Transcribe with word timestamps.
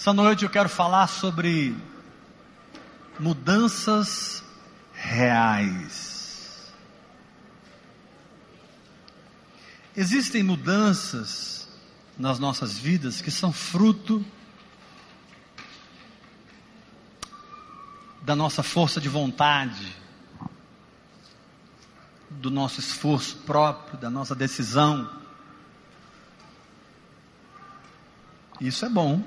Essa 0.00 0.14
noite 0.14 0.44
eu 0.44 0.48
quero 0.48 0.70
falar 0.70 1.06
sobre 1.08 1.76
mudanças 3.18 4.42
reais. 4.94 6.72
Existem 9.94 10.42
mudanças 10.42 11.68
nas 12.16 12.38
nossas 12.38 12.78
vidas 12.78 13.20
que 13.20 13.30
são 13.30 13.52
fruto 13.52 14.24
da 18.22 18.34
nossa 18.34 18.62
força 18.62 19.02
de 19.02 19.08
vontade, 19.10 19.94
do 22.30 22.50
nosso 22.50 22.80
esforço 22.80 23.36
próprio, 23.36 23.98
da 23.98 24.08
nossa 24.08 24.34
decisão. 24.34 25.10
Isso 28.58 28.86
é 28.86 28.88
bom. 28.88 29.22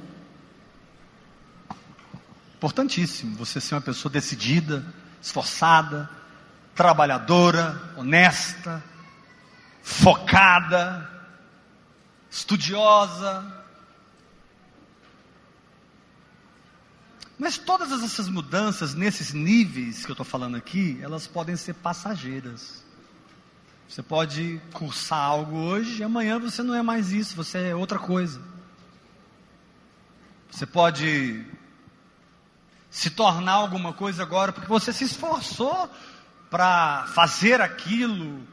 Importantíssimo 2.63 3.35
você 3.35 3.59
ser 3.59 3.75
uma 3.75 3.81
pessoa 3.81 4.09
decidida, 4.09 4.85
esforçada, 5.21 6.09
trabalhadora, 6.73 7.91
honesta, 7.97 8.81
focada, 9.81 11.05
estudiosa. 12.31 13.65
Mas 17.37 17.57
todas 17.57 18.01
essas 18.01 18.29
mudanças 18.29 18.95
nesses 18.95 19.33
níveis 19.33 20.05
que 20.05 20.11
eu 20.11 20.13
estou 20.13 20.25
falando 20.25 20.55
aqui, 20.55 20.97
elas 21.01 21.27
podem 21.27 21.57
ser 21.57 21.73
passageiras. 21.73 22.81
Você 23.89 24.01
pode 24.01 24.61
cursar 24.71 25.19
algo 25.19 25.57
hoje 25.57 25.99
e 25.99 26.03
amanhã 26.05 26.39
você 26.39 26.63
não 26.63 26.73
é 26.73 26.81
mais 26.81 27.11
isso, 27.11 27.35
você 27.35 27.57
é 27.57 27.75
outra 27.75 27.99
coisa. 27.99 28.41
Você 30.49 30.65
pode 30.65 31.45
se 32.93 33.09
tornar 33.09 33.53
alguma 33.53 33.91
coisa 33.91 34.21
agora 34.21 34.53
porque 34.53 34.67
você 34.67 34.93
se 34.93 35.03
esforçou 35.03 35.89
para 36.47 37.07
fazer 37.07 37.59
aquilo, 37.59 38.47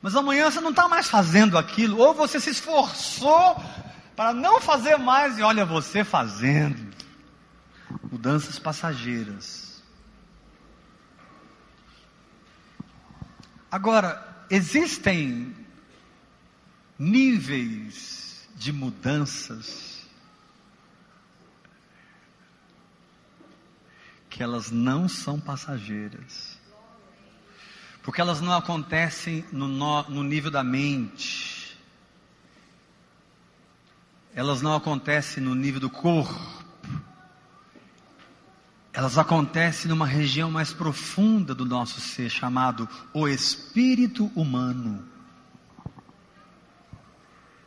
mas 0.00 0.16
amanhã 0.16 0.50
você 0.50 0.58
não 0.58 0.70
está 0.70 0.88
mais 0.88 1.06
fazendo 1.06 1.58
aquilo, 1.58 1.98
ou 1.98 2.14
você 2.14 2.40
se 2.40 2.48
esforçou 2.48 3.62
para 4.16 4.32
não 4.32 4.58
fazer 4.58 4.96
mais 4.96 5.38
e 5.38 5.42
olha 5.42 5.66
você 5.66 6.02
fazendo. 6.02 6.88
Mudanças 8.10 8.58
passageiras. 8.58 9.82
Agora, 13.70 14.46
existem 14.48 15.54
níveis 16.98 18.48
de 18.56 18.72
mudanças 18.72 19.87
que 24.28 24.42
elas 24.42 24.70
não 24.70 25.08
são 25.08 25.40
passageiras. 25.40 26.58
Porque 28.02 28.20
elas 28.20 28.40
não 28.40 28.52
acontecem 28.52 29.44
no, 29.52 29.68
no 29.68 30.22
nível 30.22 30.50
da 30.50 30.64
mente. 30.64 31.78
Elas 34.34 34.62
não 34.62 34.74
acontecem 34.74 35.42
no 35.42 35.54
nível 35.54 35.80
do 35.80 35.90
corpo. 35.90 36.58
Elas 38.92 39.18
acontecem 39.18 39.88
numa 39.88 40.06
região 40.06 40.50
mais 40.50 40.72
profunda 40.72 41.54
do 41.54 41.64
nosso 41.64 42.00
ser, 42.00 42.30
chamado 42.30 42.88
o 43.12 43.28
espírito 43.28 44.30
humano. 44.34 45.06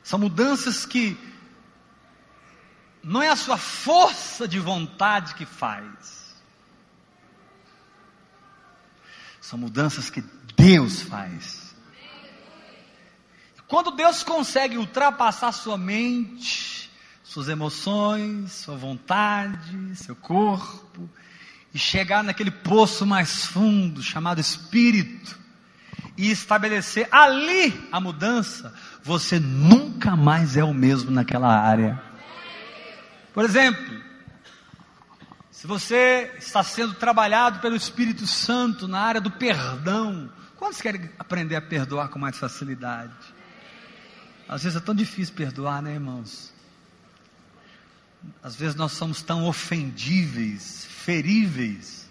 São 0.04 0.20
mudanças 0.20 0.86
que 0.86 1.18
não 3.04 3.22
é 3.22 3.30
a 3.30 3.36
sua 3.36 3.58
força 3.58 4.48
de 4.48 4.60
vontade 4.60 5.36
que 5.36 5.46
faz, 5.46 6.21
São 9.42 9.58
mudanças 9.58 10.10
que 10.10 10.24
Deus 10.56 11.02
faz. 11.02 11.76
Quando 13.68 13.92
Deus 13.92 14.22
consegue 14.22 14.78
ultrapassar 14.78 15.52
sua 15.52 15.78
mente, 15.78 16.92
suas 17.24 17.50
emoções, 17.50 18.52
sua 18.52 18.76
vontade, 18.76 19.96
seu 19.96 20.16
corpo, 20.16 21.10
e 21.74 21.80
chegar 21.80 22.24
naquele 22.24 22.52
poço 22.52 23.06
mais 23.06 23.46
fundo 23.46 24.04
chamado 24.04 24.40
espírito, 24.40 25.40
e 26.18 26.30
estabelecer 26.30 27.08
ali 27.12 27.88
a 27.92 28.00
mudança, 28.00 28.74
você 29.02 29.40
nunca 29.40 30.16
mais 30.16 30.56
é 30.58 30.64
o 30.64 30.74
mesmo 30.74 31.10
naquela 31.10 31.58
área. 31.58 32.00
Por 33.34 33.46
exemplo, 33.46 34.11
se 35.62 35.68
você 35.68 36.34
está 36.40 36.64
sendo 36.64 36.96
trabalhado 36.96 37.60
pelo 37.60 37.76
Espírito 37.76 38.26
Santo 38.26 38.88
na 38.88 39.00
área 39.00 39.22
do 39.22 39.30
perdão, 39.30 40.28
quantos 40.58 40.82
querem 40.82 41.08
aprender 41.20 41.56
a 41.56 41.62
perdoar 41.62 42.10
com 42.10 42.18
mais 42.18 42.36
facilidade? 42.36 43.14
Às 44.50 44.64
vezes 44.64 44.82
é 44.82 44.84
tão 44.84 44.96
difícil 44.96 45.36
perdoar, 45.36 45.80
né, 45.84 45.94
irmãos? 45.94 46.52
Às 48.42 48.56
vezes 48.56 48.74
nós 48.74 48.94
somos 48.94 49.22
tão 49.22 49.46
ofendíveis, 49.46 50.84
feríveis. 50.84 52.10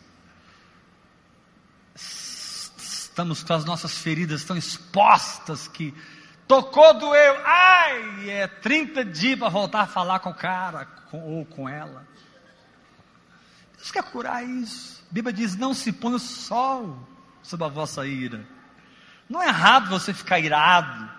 Estamos 1.97 3.43
com 3.43 3.53
as 3.53 3.65
nossas 3.65 3.99
feridas 3.99 4.45
tão 4.45 4.57
expostas 4.57 5.67
que 5.67 5.93
tocou, 6.47 6.95
doeu, 6.95 7.37
ai, 7.45 8.31
é 8.31 8.47
30 8.47 9.05
dias 9.07 9.41
para 9.41 9.49
voltar 9.49 9.81
a 9.81 9.87
falar 9.89 10.21
com 10.21 10.31
o 10.31 10.35
cara 10.35 10.85
com, 11.11 11.21
ou 11.21 11.45
com 11.45 11.69
ela. 11.69 12.09
Deus 13.81 13.91
quer 13.91 14.03
curar 14.05 14.47
isso. 14.47 15.03
A 15.11 15.15
Bíblia 15.15 15.33
diz: 15.33 15.57
não 15.57 15.73
se 15.73 15.91
põe 15.91 16.15
o 16.15 16.19
sol 16.19 16.97
sobre 17.43 17.65
a 17.65 17.69
vossa 17.69 18.07
ira. 18.07 18.47
Não 19.29 19.43
é 19.43 19.47
errado 19.47 19.89
você 19.89 20.13
ficar 20.13 20.39
irado, 20.39 21.11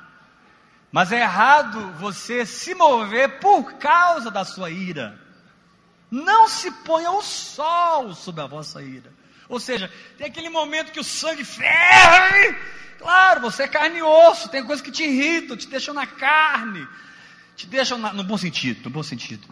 mas 0.92 1.12
é 1.12 1.22
errado 1.22 1.92
você 1.94 2.46
se 2.46 2.76
mover 2.76 3.40
por 3.40 3.74
causa 3.74 4.30
da 4.30 4.46
sua 4.46 4.70
ira. 4.70 5.20
Não 6.10 6.48
se 6.48 6.70
ponha 6.70 7.10
o 7.12 7.22
sol 7.22 8.14
sobre 8.14 8.42
a 8.42 8.48
vossa 8.48 8.82
ira. 8.82 9.12
Ou 9.48 9.60
seja, 9.60 9.92
tem 10.18 10.28
aquele 10.28 10.50
momento 10.50 10.92
que 10.92 11.00
o 11.00 11.04
sangue 11.04 11.44
ferve. 11.44 12.58
Claro, 13.00 13.42
você 13.42 13.64
é 13.64 13.68
carne 13.68 13.98
e 13.98 14.04
osso, 14.04 14.50
tem 14.50 14.64
coisas 14.64 14.84
que 14.84 14.92
te 14.92 15.04
irritam, 15.04 15.58
te 15.58 15.68
deixam 15.68 15.94
na 15.94 16.06
carne, 16.06 16.88
te 17.56 17.66
deixam 17.66 17.98
na, 17.98 18.14
no 18.14 18.24
bom 18.24 18.38
sentido, 18.38 18.84
no 18.84 18.90
bom 18.92 19.02
sentido, 19.02 19.48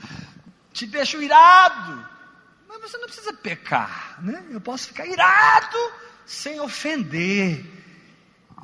te 0.72 0.86
deixam 0.86 1.22
irado. 1.22 2.19
Você 2.82 2.98
não 2.98 3.06
precisa 3.06 3.34
pecar, 3.34 4.20
né? 4.22 4.44
Eu 4.50 4.62
posso 4.62 4.88
ficar 4.88 5.06
irado 5.06 5.78
sem 6.26 6.60
ofender. 6.60 7.66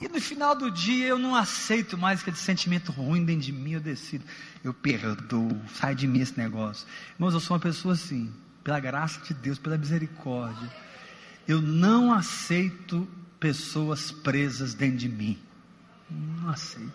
E 0.01 0.07
no 0.07 0.19
final 0.19 0.55
do 0.55 0.69
dia 0.69 1.07
eu 1.07 1.17
não 1.17 1.35
aceito 1.35 1.97
mais 1.97 2.21
aquele 2.21 2.35
sentimento 2.35 2.91
ruim 2.91 3.23
dentro 3.23 3.43
de 3.43 3.51
mim, 3.51 3.73
eu 3.73 3.79
decido, 3.79 4.25
eu 4.63 4.73
perdoo, 4.73 5.61
sai 5.73 5.95
de 5.95 6.05
mim 6.05 6.19
esse 6.19 6.37
negócio. 6.37 6.85
Irmãos, 7.13 7.33
eu 7.33 7.39
sou 7.39 7.55
uma 7.55 7.61
pessoa 7.61 7.93
assim, 7.93 8.33
pela 8.63 8.79
graça 8.79 9.21
de 9.21 9.33
Deus, 9.33 9.57
pela 9.57 9.77
misericórdia. 9.77 10.69
Eu 11.47 11.61
não 11.61 12.11
aceito 12.11 13.07
pessoas 13.39 14.11
presas 14.11 14.73
dentro 14.73 14.97
de 14.97 15.09
mim. 15.09 15.39
Não 16.09 16.49
aceito. 16.49 16.93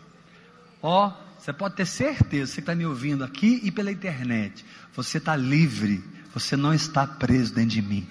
Ó, 0.82 1.08
oh, 1.08 1.40
você 1.40 1.52
pode 1.52 1.76
ter 1.76 1.86
certeza, 1.86 2.52
você 2.52 2.54
que 2.56 2.60
está 2.60 2.74
me 2.74 2.84
ouvindo 2.84 3.24
aqui 3.24 3.60
e 3.62 3.70
pela 3.70 3.90
internet, 3.90 4.64
você 4.94 5.18
está 5.18 5.36
livre 5.36 6.02
você 6.32 6.56
não 6.56 6.72
está 6.72 7.06
preso 7.06 7.54
dentro 7.54 7.70
de 7.70 7.82
mim. 7.82 8.08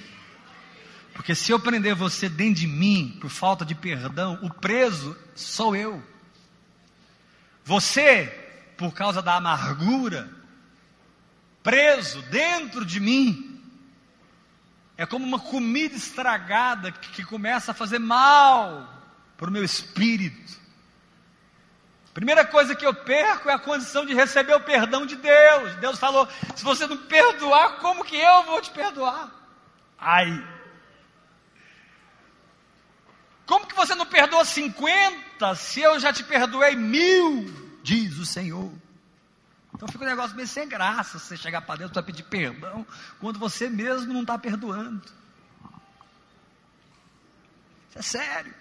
Porque 1.13 1.35
se 1.35 1.51
eu 1.51 1.59
prender 1.59 1.95
você 1.95 2.29
dentro 2.29 2.61
de 2.61 2.67
mim 2.67 3.17
por 3.19 3.29
falta 3.29 3.65
de 3.65 3.75
perdão, 3.75 4.39
o 4.41 4.53
preso 4.53 5.17
sou 5.35 5.75
eu. 5.75 6.01
Você, 7.65 8.27
por 8.77 8.93
causa 8.93 9.21
da 9.21 9.35
amargura, 9.35 10.31
preso 11.61 12.21
dentro 12.23 12.85
de 12.85 12.99
mim, 12.99 13.61
é 14.97 15.05
como 15.05 15.25
uma 15.25 15.39
comida 15.39 15.95
estragada 15.95 16.91
que, 16.91 17.23
começa 17.23 17.71
a 17.71 17.75
fazer 17.75 17.99
mal 17.99 19.01
para 19.37 19.49
o 19.49 19.53
meu 19.53 19.63
espírito. 19.63 20.59
Primeira 22.13 22.43
coisa 22.45 22.75
que 22.75 22.85
eu 22.85 22.93
perco 22.93 23.49
é 23.49 23.53
a 23.53 23.59
condição 23.59 24.05
de 24.05 24.13
receber 24.13 24.53
o 24.55 24.61
perdão 24.61 25.05
de 25.05 25.15
Deus. 25.15 25.75
Deus 25.75 25.99
falou: 25.99 26.27
se 26.55 26.63
você 26.63 26.87
não 26.87 26.97
perdoar, 26.97 27.77
como 27.77 28.03
que 28.03 28.15
eu 28.15 28.43
vou 28.43 28.61
te 28.61 28.71
perdoar? 28.71 29.29
Ai. 29.97 30.59
Como 33.45 33.65
que 33.65 33.75
você 33.75 33.95
não 33.95 34.05
perdoa 34.05 34.45
50 34.45 35.55
se 35.55 35.81
eu 35.81 35.99
já 35.99 36.13
te 36.13 36.23
perdoei 36.23 36.75
mil? 36.75 37.79
Diz 37.83 38.17
o 38.17 38.25
Senhor. 38.25 38.71
Então 39.73 39.87
fica 39.87 40.03
um 40.03 40.07
negócio 40.07 40.35
meio 40.35 40.47
sem 40.47 40.67
graça 40.67 41.17
você 41.17 41.37
chegar 41.37 41.61
para 41.61 41.77
Deus 41.77 41.91
para 41.91 42.03
pedir 42.03 42.23
perdão 42.23 42.85
quando 43.19 43.39
você 43.39 43.69
mesmo 43.69 44.13
não 44.13 44.21
está 44.21 44.37
perdoando. 44.37 45.01
Isso 47.89 47.99
é 47.99 48.01
sério. 48.01 48.53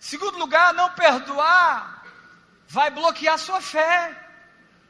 Segundo 0.00 0.38
lugar, 0.38 0.74
não 0.74 0.90
perdoar 0.92 2.01
vai 2.72 2.90
bloquear 2.90 3.38
sua 3.38 3.60
fé. 3.60 4.18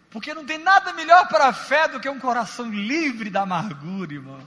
Porque 0.08 0.32
não 0.32 0.44
tem 0.44 0.58
nada 0.58 0.92
melhor 0.92 1.26
para 1.26 1.48
a 1.48 1.52
fé 1.52 1.88
do 1.88 1.98
que 1.98 2.08
um 2.08 2.18
coração 2.18 2.70
livre 2.70 3.28
da 3.28 3.42
amargura, 3.42 4.12
irmão. 4.12 4.40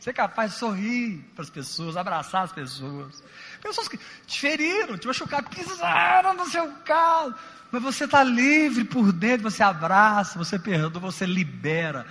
Ser 0.00 0.14
capaz 0.14 0.52
de 0.52 0.58
sorrir 0.58 1.18
para 1.34 1.42
as 1.42 1.50
pessoas, 1.50 1.96
abraçar 1.96 2.44
as 2.44 2.52
pessoas. 2.52 3.22
Pessoas 3.60 3.88
que 3.88 3.98
te 4.26 4.40
feriram, 4.40 4.96
te 4.96 5.06
machucaram, 5.06 5.48
pisaram 5.48 6.32
no 6.34 6.46
seu 6.48 6.70
carro. 6.84 7.34
Mas 7.70 7.82
você 7.82 8.04
está 8.04 8.22
livre 8.22 8.84
por 8.84 9.12
dentro, 9.12 9.50
você 9.50 9.62
abraça, 9.62 10.38
você 10.38 10.58
perdoa, 10.58 11.00
você 11.00 11.26
libera. 11.26 12.06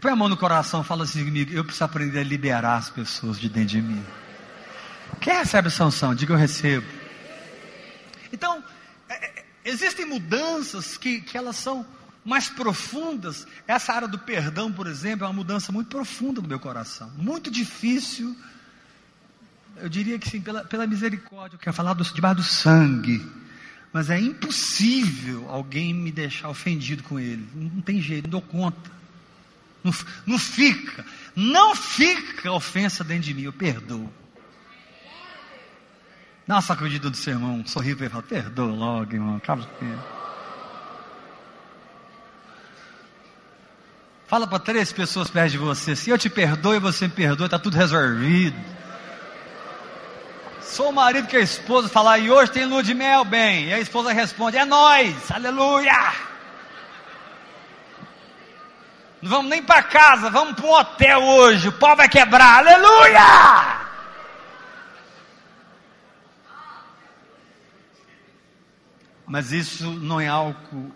Põe 0.00 0.12
a 0.12 0.16
mão 0.16 0.28
no 0.28 0.36
coração, 0.36 0.84
fala 0.84 1.04
assim 1.04 1.24
comigo, 1.24 1.52
eu 1.52 1.64
preciso 1.64 1.84
aprender 1.84 2.20
a 2.20 2.24
liberar 2.24 2.76
as 2.76 2.90
pessoas 2.90 3.40
de 3.40 3.48
dentro 3.48 3.70
de 3.70 3.82
mim. 3.82 4.04
Quem 5.20 5.34
recebe 5.34 5.70
sanção? 5.70 6.14
Diga 6.14 6.34
eu 6.34 6.38
recebo. 6.38 6.86
Então, 8.32 8.62
é, 8.62 8.62
é, 8.62 8.75
existem 9.66 10.06
mudanças 10.06 10.96
que, 10.96 11.20
que 11.20 11.36
elas 11.36 11.56
são 11.56 11.84
mais 12.24 12.48
profundas. 12.48 13.46
Essa 13.66 13.92
área 13.92 14.08
do 14.08 14.18
perdão, 14.18 14.72
por 14.72 14.86
exemplo, 14.86 15.24
é 15.24 15.28
uma 15.28 15.34
mudança 15.34 15.72
muito 15.72 15.88
profunda 15.88 16.40
no 16.40 16.48
meu 16.48 16.60
coração. 16.60 17.10
Muito 17.16 17.50
difícil. 17.50 18.34
Eu 19.76 19.88
diria 19.88 20.18
que 20.18 20.30
sim, 20.30 20.40
pela, 20.40 20.64
pela 20.64 20.86
misericórdia, 20.86 21.56
eu 21.56 21.60
quero 21.60 21.74
falar 21.74 21.94
do, 21.94 22.04
debaixo 22.04 22.36
do 22.36 22.42
sangue. 22.44 23.24
Mas 23.92 24.08
é 24.08 24.18
impossível 24.18 25.48
alguém 25.50 25.92
me 25.92 26.12
deixar 26.12 26.48
ofendido 26.48 27.02
com 27.02 27.18
ele. 27.18 27.46
Não 27.54 27.82
tem 27.82 28.00
jeito, 28.00 28.24
não 28.24 28.30
dou 28.30 28.42
conta. 28.42 28.90
Não, 29.82 29.92
não 30.26 30.38
fica, 30.38 31.04
não 31.34 31.74
fica 31.74 32.50
ofensa 32.52 33.04
dentro 33.04 33.24
de 33.24 33.34
mim, 33.34 33.42
eu 33.42 33.52
perdoo. 33.52 34.12
Dá 36.46 36.54
uma 36.54 36.62
sacudida 36.62 37.10
do 37.10 37.16
sermão, 37.16 37.66
sorri 37.66 37.94
para 37.96 38.06
e 38.06 38.08
fala, 38.08 38.22
perdoa 38.22 38.72
logo, 38.72 39.12
irmão, 39.12 39.42
Fala 44.28 44.46
para 44.46 44.58
três 44.60 44.92
pessoas 44.92 45.28
perto 45.28 45.52
de 45.52 45.58
você, 45.58 45.96
se 45.96 46.10
eu 46.10 46.16
te 46.16 46.30
perdoo 46.30 46.74
e 46.74 46.78
você 46.78 47.06
me 47.08 47.12
perdoa, 47.12 47.46
está 47.46 47.58
tudo 47.58 47.76
resolvido. 47.76 48.56
Sou 50.60 50.90
o 50.90 50.92
marido 50.92 51.26
que 51.26 51.36
a 51.36 51.40
esposa 51.40 51.88
fala, 51.88 52.16
e 52.18 52.30
hoje 52.30 52.52
tem 52.52 52.64
lua 52.64 52.82
de 52.82 52.94
mel, 52.94 53.24
bem. 53.24 53.68
E 53.68 53.72
a 53.72 53.80
esposa 53.80 54.12
responde, 54.12 54.56
é 54.56 54.64
nós, 54.64 55.30
aleluia. 55.30 56.12
Não 59.20 59.30
vamos 59.30 59.50
nem 59.50 59.62
para 59.62 59.82
casa, 59.82 60.30
vamos 60.30 60.54
para 60.54 60.66
um 60.66 60.72
hotel 60.72 61.22
hoje, 61.22 61.68
o 61.68 61.72
pau 61.72 61.96
vai 61.96 62.08
quebrar, 62.08 62.58
aleluia. 62.58 63.75
Mas 69.26 69.50
isso 69.50 69.90
não 69.90 70.20
é 70.20 70.28
algo, 70.28 70.94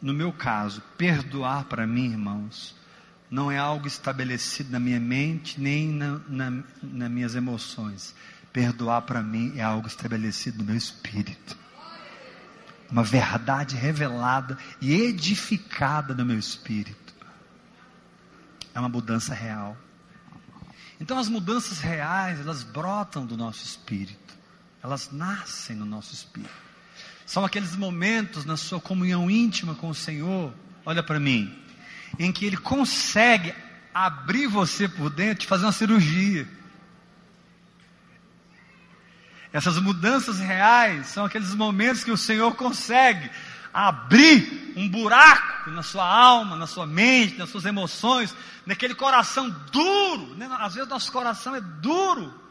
no 0.00 0.12
meu 0.12 0.32
caso, 0.32 0.82
perdoar 0.98 1.64
para 1.64 1.86
mim, 1.86 2.10
irmãos, 2.10 2.76
não 3.30 3.50
é 3.50 3.56
algo 3.56 3.86
estabelecido 3.86 4.70
na 4.70 4.78
minha 4.78 5.00
mente, 5.00 5.58
nem 5.58 5.90
na, 5.90 6.20
na, 6.28 6.62
nas 6.82 7.10
minhas 7.10 7.34
emoções. 7.34 8.14
Perdoar 8.52 9.02
para 9.02 9.22
mim 9.22 9.54
é 9.56 9.62
algo 9.62 9.86
estabelecido 9.86 10.58
no 10.58 10.64
meu 10.64 10.76
espírito. 10.76 11.56
Uma 12.90 13.02
verdade 13.02 13.74
revelada 13.74 14.58
e 14.78 14.92
edificada 14.92 16.14
no 16.14 16.26
meu 16.26 16.38
espírito. 16.38 17.14
É 18.74 18.78
uma 18.78 18.90
mudança 18.90 19.32
real. 19.32 19.74
Então 21.00 21.18
as 21.18 21.28
mudanças 21.28 21.78
reais, 21.78 22.38
elas 22.38 22.62
brotam 22.62 23.24
do 23.24 23.34
nosso 23.34 23.64
espírito. 23.64 24.34
Elas 24.82 25.10
nascem 25.10 25.74
no 25.74 25.86
nosso 25.86 26.12
espírito. 26.12 26.71
São 27.32 27.46
aqueles 27.46 27.74
momentos 27.74 28.44
na 28.44 28.58
sua 28.58 28.78
comunhão 28.78 29.30
íntima 29.30 29.74
com 29.74 29.88
o 29.88 29.94
Senhor, 29.94 30.52
olha 30.84 31.02
para 31.02 31.18
mim, 31.18 31.50
em 32.18 32.30
que 32.30 32.44
Ele 32.44 32.58
consegue 32.58 33.54
abrir 33.94 34.46
você 34.46 34.86
por 34.86 35.08
dentro 35.08 35.42
e 35.42 35.48
fazer 35.48 35.64
uma 35.64 35.72
cirurgia. 35.72 36.46
Essas 39.50 39.78
mudanças 39.78 40.40
reais 40.40 41.06
são 41.06 41.24
aqueles 41.24 41.54
momentos 41.54 42.04
que 42.04 42.10
o 42.10 42.18
Senhor 42.18 42.54
consegue 42.54 43.30
abrir 43.72 44.74
um 44.76 44.86
buraco 44.86 45.70
na 45.70 45.82
sua 45.82 46.04
alma, 46.04 46.54
na 46.54 46.66
sua 46.66 46.86
mente, 46.86 47.38
nas 47.38 47.48
suas 47.48 47.64
emoções, 47.64 48.36
naquele 48.66 48.94
coração 48.94 49.48
duro. 49.72 50.34
Né? 50.34 50.54
Às 50.60 50.74
vezes 50.74 50.86
nosso 50.86 51.10
coração 51.10 51.56
é 51.56 51.62
duro. 51.62 52.41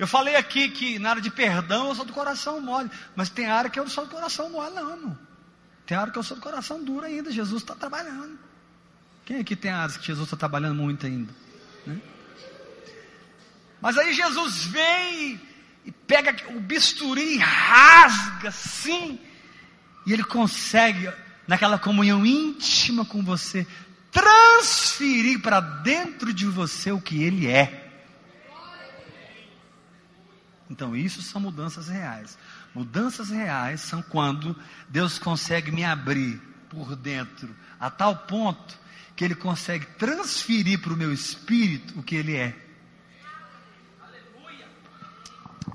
Eu 0.00 0.06
falei 0.06 0.34
aqui 0.34 0.70
que 0.70 0.98
na 0.98 1.10
área 1.10 1.20
de 1.20 1.28
perdão 1.28 1.90
eu 1.90 1.94
sou 1.94 2.06
do 2.06 2.12
coração 2.14 2.58
mole, 2.58 2.90
mas 3.14 3.28
tem 3.28 3.44
área 3.44 3.68
que 3.68 3.78
eu 3.78 3.84
não 3.84 3.90
sou 3.90 4.06
do 4.06 4.10
coração 4.10 4.48
mole, 4.48 4.74
não. 4.74 5.18
Tem 5.84 5.94
área 5.94 6.10
que 6.10 6.18
eu 6.18 6.22
sou 6.22 6.38
do 6.38 6.42
coração 6.42 6.82
duro 6.82 7.04
ainda. 7.04 7.30
Jesus 7.30 7.60
está 7.60 7.74
trabalhando. 7.74 8.38
Quem 9.26 9.40
aqui 9.40 9.54
tem 9.54 9.70
áreas 9.70 9.98
que 9.98 10.06
Jesus 10.06 10.26
está 10.26 10.38
trabalhando 10.38 10.76
muito 10.76 11.04
ainda? 11.04 11.30
Né? 11.86 12.00
Mas 13.78 13.98
aí 13.98 14.14
Jesus 14.14 14.64
vem 14.64 15.38
e 15.84 15.92
pega 15.92 16.34
o 16.48 16.60
bisturi 16.60 17.36
rasga 17.36 18.50
sim, 18.50 19.20
e 20.06 20.14
ele 20.14 20.24
consegue, 20.24 21.12
naquela 21.46 21.78
comunhão 21.78 22.24
íntima 22.24 23.04
com 23.04 23.22
você, 23.22 23.66
transferir 24.10 25.42
para 25.42 25.60
dentro 25.60 26.32
de 26.32 26.46
você 26.46 26.90
o 26.90 27.02
que 27.02 27.22
ele 27.22 27.46
é. 27.46 27.89
Então, 30.70 30.94
isso 30.94 31.20
são 31.20 31.40
mudanças 31.40 31.88
reais. 31.88 32.38
Mudanças 32.72 33.28
reais 33.28 33.80
são 33.80 34.00
quando 34.00 34.56
Deus 34.88 35.18
consegue 35.18 35.72
me 35.72 35.84
abrir 35.84 36.40
por 36.68 36.94
dentro, 36.94 37.54
a 37.78 37.90
tal 37.90 38.16
ponto 38.16 38.78
que 39.16 39.24
Ele 39.24 39.34
consegue 39.34 39.84
transferir 39.98 40.80
para 40.80 40.92
o 40.92 40.96
meu 40.96 41.12
espírito 41.12 41.98
o 41.98 42.02
que 42.02 42.14
Ele 42.14 42.36
é. 42.36 42.56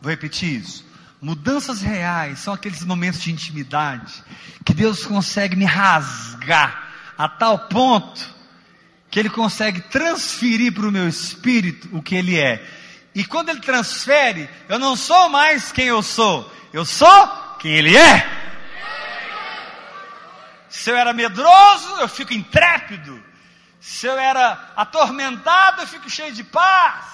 Vou 0.01 0.10
repetir 0.10 0.62
isso. 0.62 0.86
Mudanças 1.22 1.81
reais 1.81 2.39
são 2.39 2.53
aqueles 2.53 2.84
momentos 2.84 3.22
de 3.22 3.31
intimidade 3.31 4.24
que 4.63 4.74
Deus 4.74 5.05
consegue 5.05 5.55
me 5.55 5.65
rasgar 5.65 7.13
a 7.17 7.27
tal 7.27 7.67
ponto 7.67 8.36
que 9.10 9.20
Ele 9.20 9.29
consegue 9.29 9.81
transferir 9.81 10.74
para 10.74 10.88
o 10.88 10.91
meu 10.91 11.08
espírito 11.08 11.89
o 11.91 12.01
que 12.01 12.15
Ele 12.15 12.38
é. 12.38 12.63
E 13.15 13.24
quando 13.24 13.48
ele 13.48 13.62
transfere, 13.62 14.50
eu 14.67 14.77
não 14.77 14.98
sou 14.98 15.29
mais 15.29 15.72
quem 15.72 15.86
eu 15.86 16.03
sou, 16.03 16.51
eu 16.74 16.84
sou 16.84 17.27
quem 17.57 17.72
ele 17.72 17.95
é. 17.95 18.29
Se 20.67 20.91
eu 20.91 20.98
era 20.98 21.13
medroso, 21.13 22.01
eu 22.01 22.10
fico 22.10 22.34
intrépido. 22.34 23.24
Se 23.79 24.05
eu 24.05 24.17
era 24.19 24.74
atormentado, 24.75 25.81
eu 25.81 25.88
fico 25.88 26.10
cheio 26.10 26.34
de 26.34 26.43
paz. 26.43 27.05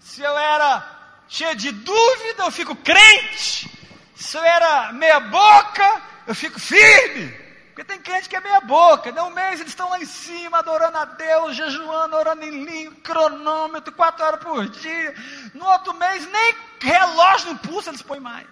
Se 0.00 0.22
eu 0.22 0.38
era 0.38 0.82
cheio 1.28 1.54
de 1.54 1.70
dúvida, 1.70 2.44
eu 2.44 2.50
fico 2.50 2.74
crente. 2.74 3.70
Se 4.14 4.38
eu 4.38 4.42
era 4.42 4.92
meia 4.94 5.20
boca, 5.20 6.02
eu 6.26 6.34
fico 6.34 6.58
firme. 6.58 7.43
Porque 7.74 7.82
tem 7.82 8.00
crente 8.00 8.28
que 8.28 8.36
é 8.36 8.40
meia 8.40 8.60
boca, 8.60 9.10
né? 9.10 9.20
Um 9.20 9.30
mês 9.30 9.58
eles 9.58 9.72
estão 9.72 9.90
lá 9.90 9.98
em 9.98 10.06
cima, 10.06 10.60
adorando 10.60 10.96
a 10.96 11.04
Deus, 11.04 11.56
jejuando, 11.56 12.14
orando 12.14 12.44
em 12.44 12.64
língua, 12.64 12.94
cronômetro, 13.02 13.92
quatro 13.92 14.24
horas 14.24 14.40
por 14.40 14.68
dia. 14.68 15.12
No 15.52 15.66
outro 15.66 15.92
mês, 15.94 16.24
nem 16.30 16.54
relógio 16.80 17.52
no 17.52 17.58
pulso 17.58 17.90
eles 17.90 18.00
põem 18.00 18.20
mais. 18.20 18.46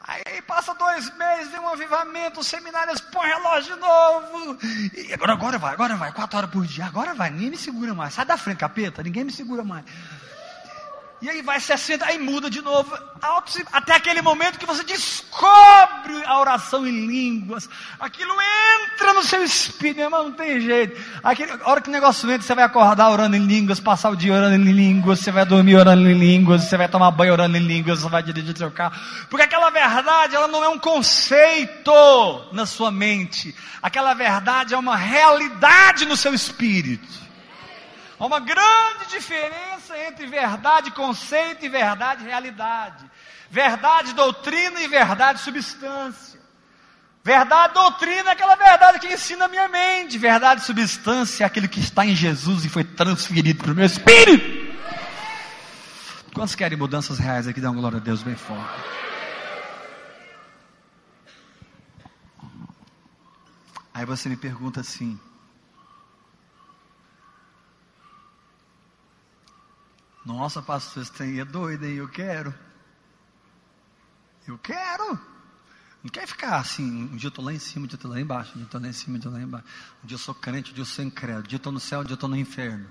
Aí 0.00 0.40
passa 0.42 0.72
dois 0.74 1.12
meses, 1.16 1.50
vem 1.50 1.58
um 1.58 1.68
avivamento, 1.68 2.44
seminário, 2.44 2.92
eles 2.92 3.00
põem 3.00 3.26
relógio 3.26 3.74
de 3.74 3.80
novo. 3.80 4.58
E 4.94 5.12
agora, 5.12 5.32
agora 5.32 5.58
vai, 5.58 5.72
agora 5.72 5.96
vai, 5.96 6.12
quatro 6.12 6.38
horas 6.38 6.50
por 6.50 6.64
dia, 6.64 6.86
agora 6.86 7.12
vai, 7.12 7.28
ninguém 7.30 7.50
me 7.50 7.58
segura 7.58 7.92
mais. 7.92 8.14
Sai 8.14 8.24
da 8.24 8.38
frente, 8.38 8.58
capeta, 8.58 9.02
ninguém 9.02 9.24
me 9.24 9.32
segura 9.32 9.64
mais. 9.64 9.84
E 11.26 11.28
aí 11.28 11.42
vai 11.42 11.58
60, 11.58 12.06
aí 12.06 12.20
muda 12.20 12.48
de 12.48 12.62
novo, 12.62 12.96
até 13.72 13.96
aquele 13.96 14.22
momento 14.22 14.60
que 14.60 14.64
você 14.64 14.84
descobre 14.84 16.22
a 16.24 16.38
oração 16.38 16.86
em 16.86 17.04
línguas. 17.04 17.68
Aquilo 17.98 18.32
entra 18.92 19.12
no 19.12 19.24
seu 19.24 19.42
espírito, 19.42 19.96
meu 19.96 20.04
irmão, 20.04 20.22
não 20.28 20.32
tem 20.34 20.60
jeito. 20.60 20.96
Aquele, 21.24 21.50
a 21.50 21.68
hora 21.68 21.80
que 21.80 21.88
o 21.88 21.92
negócio 21.92 22.30
entra, 22.30 22.46
você 22.46 22.54
vai 22.54 22.62
acordar 22.62 23.10
orando 23.10 23.34
em 23.34 23.44
línguas, 23.44 23.80
passar 23.80 24.10
o 24.10 24.16
dia 24.16 24.34
orando 24.34 24.54
em 24.54 24.72
línguas, 24.72 25.18
você 25.18 25.32
vai 25.32 25.44
dormir 25.44 25.74
orando 25.74 26.08
em 26.08 26.16
línguas, 26.16 26.62
você 26.62 26.76
vai 26.76 26.88
tomar 26.88 27.10
banho 27.10 27.32
orando 27.32 27.56
em 27.56 27.66
línguas, 27.66 27.98
você 27.98 28.08
vai 28.08 28.22
dirigir 28.22 28.56
seu 28.56 28.70
carro. 28.70 28.94
Porque 29.28 29.46
aquela 29.46 29.68
verdade, 29.68 30.36
ela 30.36 30.46
não 30.46 30.62
é 30.62 30.68
um 30.68 30.78
conceito 30.78 31.90
na 32.52 32.66
sua 32.66 32.92
mente. 32.92 33.52
Aquela 33.82 34.14
verdade 34.14 34.74
é 34.74 34.78
uma 34.78 34.94
realidade 34.94 36.06
no 36.06 36.16
seu 36.16 36.32
espírito. 36.32 37.25
Há 38.18 38.24
uma 38.24 38.40
grande 38.40 39.06
diferença 39.10 39.96
entre 40.06 40.26
verdade 40.26 40.90
conceito 40.92 41.64
e 41.64 41.68
verdade 41.68 42.24
realidade. 42.24 43.04
Verdade 43.50 44.14
doutrina 44.14 44.80
e 44.80 44.88
verdade 44.88 45.40
substância. 45.40 46.40
Verdade 47.22 47.74
doutrina 47.74 48.30
é 48.30 48.32
aquela 48.32 48.54
verdade 48.56 49.00
que 49.00 49.12
ensina 49.12 49.44
a 49.44 49.48
minha 49.48 49.68
mente. 49.68 50.16
Verdade 50.16 50.64
substância 50.64 51.44
é 51.44 51.46
aquele 51.46 51.68
que 51.68 51.80
está 51.80 52.06
em 52.06 52.14
Jesus 52.14 52.64
e 52.64 52.68
foi 52.68 52.84
transferido 52.84 53.62
para 53.62 53.72
o 53.72 53.74
meu 53.74 53.84
espírito. 53.84 54.66
Quantos 56.32 56.54
querem 56.54 56.78
mudanças 56.78 57.18
reais 57.18 57.48
aqui? 57.48 57.60
Dá 57.60 57.70
uma 57.70 57.80
glória 57.80 57.98
a 57.98 58.00
Deus 58.00 58.22
bem 58.22 58.36
forte. 58.36 58.80
Aí 63.92 64.04
você 64.04 64.28
me 64.28 64.36
pergunta 64.36 64.80
assim: 64.80 65.18
Nossa, 70.26 70.60
pastor, 70.60 71.06
trem 71.08 71.38
é 71.38 71.44
doido, 71.44 71.86
hein? 71.86 71.94
Eu 71.94 72.08
quero. 72.08 72.52
Eu 74.44 74.58
quero. 74.58 75.16
Não 76.02 76.10
quer 76.10 76.26
ficar 76.26 76.56
assim, 76.56 77.04
um 77.04 77.16
dia 77.16 77.28
eu 77.28 77.30
estou 77.30 77.44
lá 77.44 77.52
em 77.52 77.58
cima, 77.60 77.84
um 77.84 77.86
dia 77.86 77.94
eu 77.94 77.98
estou 77.98 78.10
lá 78.10 78.20
embaixo, 78.20 78.50
um 78.50 78.54
dia 78.54 78.62
eu 78.62 78.66
estou 78.66 78.80
lá 78.80 78.88
em 78.88 78.92
cima, 78.92 79.16
um 79.16 79.20
dia 79.20 79.28
eu 79.28 79.30
estou 79.30 79.32
lá 79.32 79.40
embaixo. 79.40 79.66
Um 80.02 80.06
dia 80.06 80.14
eu 80.16 80.18
sou 80.18 80.34
crente, 80.34 80.72
um 80.72 80.74
dia 80.74 80.82
eu 80.82 80.86
sou 80.86 81.04
incrédulo, 81.04 81.44
um 81.44 81.48
dia 81.48 81.54
eu 81.54 81.58
estou 81.58 81.72
no 81.72 81.78
céu, 81.78 82.00
um 82.00 82.04
dia 82.04 82.12
eu 82.12 82.16
estou 82.16 82.28
no 82.28 82.36
inferno. 82.36 82.88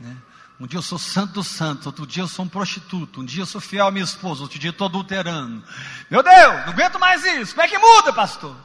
Né? 0.00 0.16
Um 0.58 0.66
dia 0.66 0.78
eu 0.78 0.82
sou 0.82 0.98
santo 0.98 1.34
dos 1.34 1.48
santos, 1.48 1.86
outro 1.86 2.06
dia 2.06 2.22
eu 2.22 2.28
sou 2.28 2.46
um 2.46 2.48
prostituto, 2.48 3.20
um 3.20 3.24
dia 3.24 3.42
eu 3.42 3.46
sou 3.46 3.60
fiel 3.60 3.86
à 3.86 3.90
minha 3.90 4.04
esposa, 4.04 4.42
outro 4.42 4.58
dia 4.58 4.68
eu 4.68 4.72
estou 4.72 4.86
adulterando. 4.86 5.62
Meu 6.10 6.22
Deus, 6.22 6.66
não 6.66 6.72
aguento 6.72 6.98
mais 6.98 7.24
isso. 7.24 7.54
Como 7.54 7.66
é 7.66 7.68
que 7.68 7.78
muda, 7.78 8.10
pastor? 8.10 8.56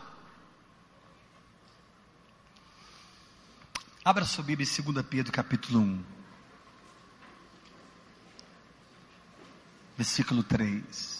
Abra 4.05 4.23
sua 4.23 4.43
Bíblia 4.43 4.65
em 4.65 4.81
2 4.93 5.05
Pedro 5.05 5.33
capítulo 5.33 5.81
1. 5.81 6.18
Versículo 9.99 10.43
3. 10.43 11.19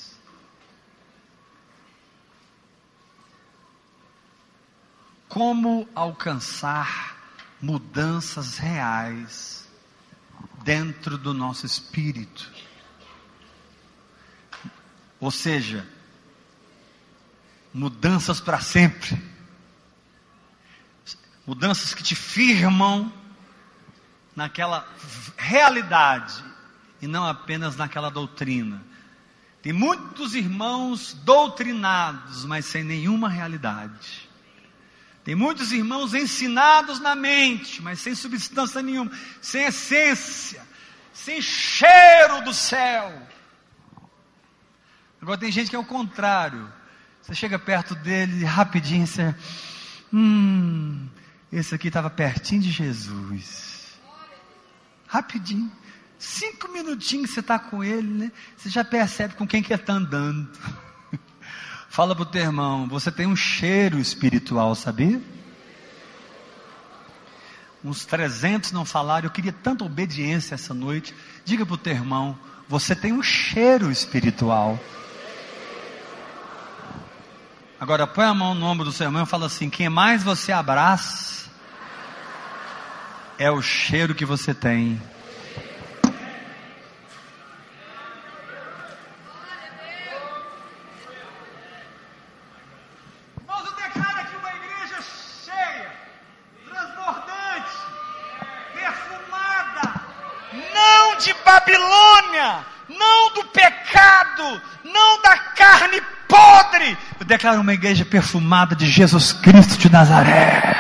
como 5.28 5.88
alcançar 5.94 7.16
mudanças 7.62 8.58
reais 8.58 9.70
dentro 10.64 11.18
do 11.18 11.34
nosso 11.34 11.66
espírito. 11.66 12.52
Ou 15.20 15.30
seja, 15.30 15.88
mudanças 17.72 18.42
para 18.42 18.60
sempre. 18.60 19.22
Mudanças 21.46 21.94
que 21.94 22.02
te 22.02 22.16
firmam 22.16 23.14
naquela 24.36 24.88
realidade 25.38 26.50
e 27.02 27.08
não 27.08 27.26
apenas 27.26 27.76
naquela 27.76 28.10
doutrina. 28.10 28.84
Tem 29.62 29.74
muitos 29.74 30.36
irmãos 30.36 31.14
doutrinados, 31.24 32.46
mas 32.46 32.66
sem 32.66 32.84
nenhuma 32.84 33.30
realidade. 33.30 34.30
Tem 35.24 35.36
muitos 35.36 35.72
irmãos 35.72 36.14
ensinados 36.14 37.00
na 37.00 37.14
mente, 37.14 37.82
mas 37.82 38.00
sem 38.00 38.16
substância 38.16 38.82
nenhuma, 38.82 39.12
sem 39.42 39.66
essência, 39.66 40.66
sem 41.14 41.42
cheiro 41.42 42.42
do 42.44 42.54
céu. 42.54 43.28
Agora 45.22 45.38
tem 45.38 45.52
gente 45.52 45.70
que 45.70 45.76
é 45.76 45.80
o 45.80 45.86
contrário. 45.86 46.72
Você 47.22 47.36
chega 47.36 47.60
perto 47.60 47.94
dele 47.96 48.46
rapidinho, 48.46 49.06
você. 49.06 49.36
Hum, 50.12 51.08
esse 51.52 51.76
aqui 51.76 51.90
estava 51.90 52.10
pertinho 52.10 52.62
de 52.62 52.72
Jesus. 52.72 54.00
Rapidinho. 55.06 55.72
Cinco 56.20 56.68
minutinhos 56.68 57.32
você 57.32 57.40
está 57.40 57.58
com 57.58 57.82
ele, 57.82 58.26
né? 58.26 58.32
Você 58.58 58.70
já 58.70 58.84
percebe 58.84 59.36
com 59.36 59.48
quem 59.48 59.64
que 59.64 59.74
está 59.74 59.94
andando. 59.94 60.50
Fala 61.88 62.14
para 62.14 62.24
o 62.24 62.26
teu 62.26 62.42
irmão, 62.42 62.90
você 62.90 63.10
tem 63.10 63.26
um 63.26 63.38
cheiro 63.38 63.98
espiritual, 63.98 64.76
sabia? 64.76 65.22
Uns 67.82 68.06
300 68.06 68.74
não 68.74 68.84
falaram, 68.84 69.28
eu 69.28 69.32
queria 69.32 69.54
tanta 69.54 69.86
obediência 69.86 70.56
essa 70.56 70.74
noite. 70.74 71.16
Diga 71.46 71.66
para 71.66 71.76
o 71.76 71.78
teu 71.78 71.94
irmão, 71.94 72.38
você 72.68 72.94
tem 72.94 73.14
um 73.14 73.24
cheiro 73.24 73.90
espiritual. 73.90 74.78
Agora 77.80 78.06
põe 78.06 78.26
a 78.26 78.34
mão 78.34 78.54
no 78.54 78.66
ombro 78.66 78.84
do 78.84 78.92
seu 78.92 79.06
irmão 79.06 79.24
e 79.24 79.26
fala 79.26 79.46
assim: 79.46 79.70
quem 79.70 79.88
mais 79.88 80.22
você 80.22 80.52
abraça 80.52 81.50
é 83.38 83.50
o 83.50 83.62
cheiro 83.62 84.14
que 84.14 84.26
você 84.26 84.54
tem. 84.54 85.02
Declaro 107.40 107.62
uma 107.62 107.74
igreja 107.74 108.04
perfumada 108.04 108.76
de 108.76 108.86
Jesus 108.86 109.32
Cristo 109.32 109.78
de 109.78 109.90
Nazaré. 109.90 110.76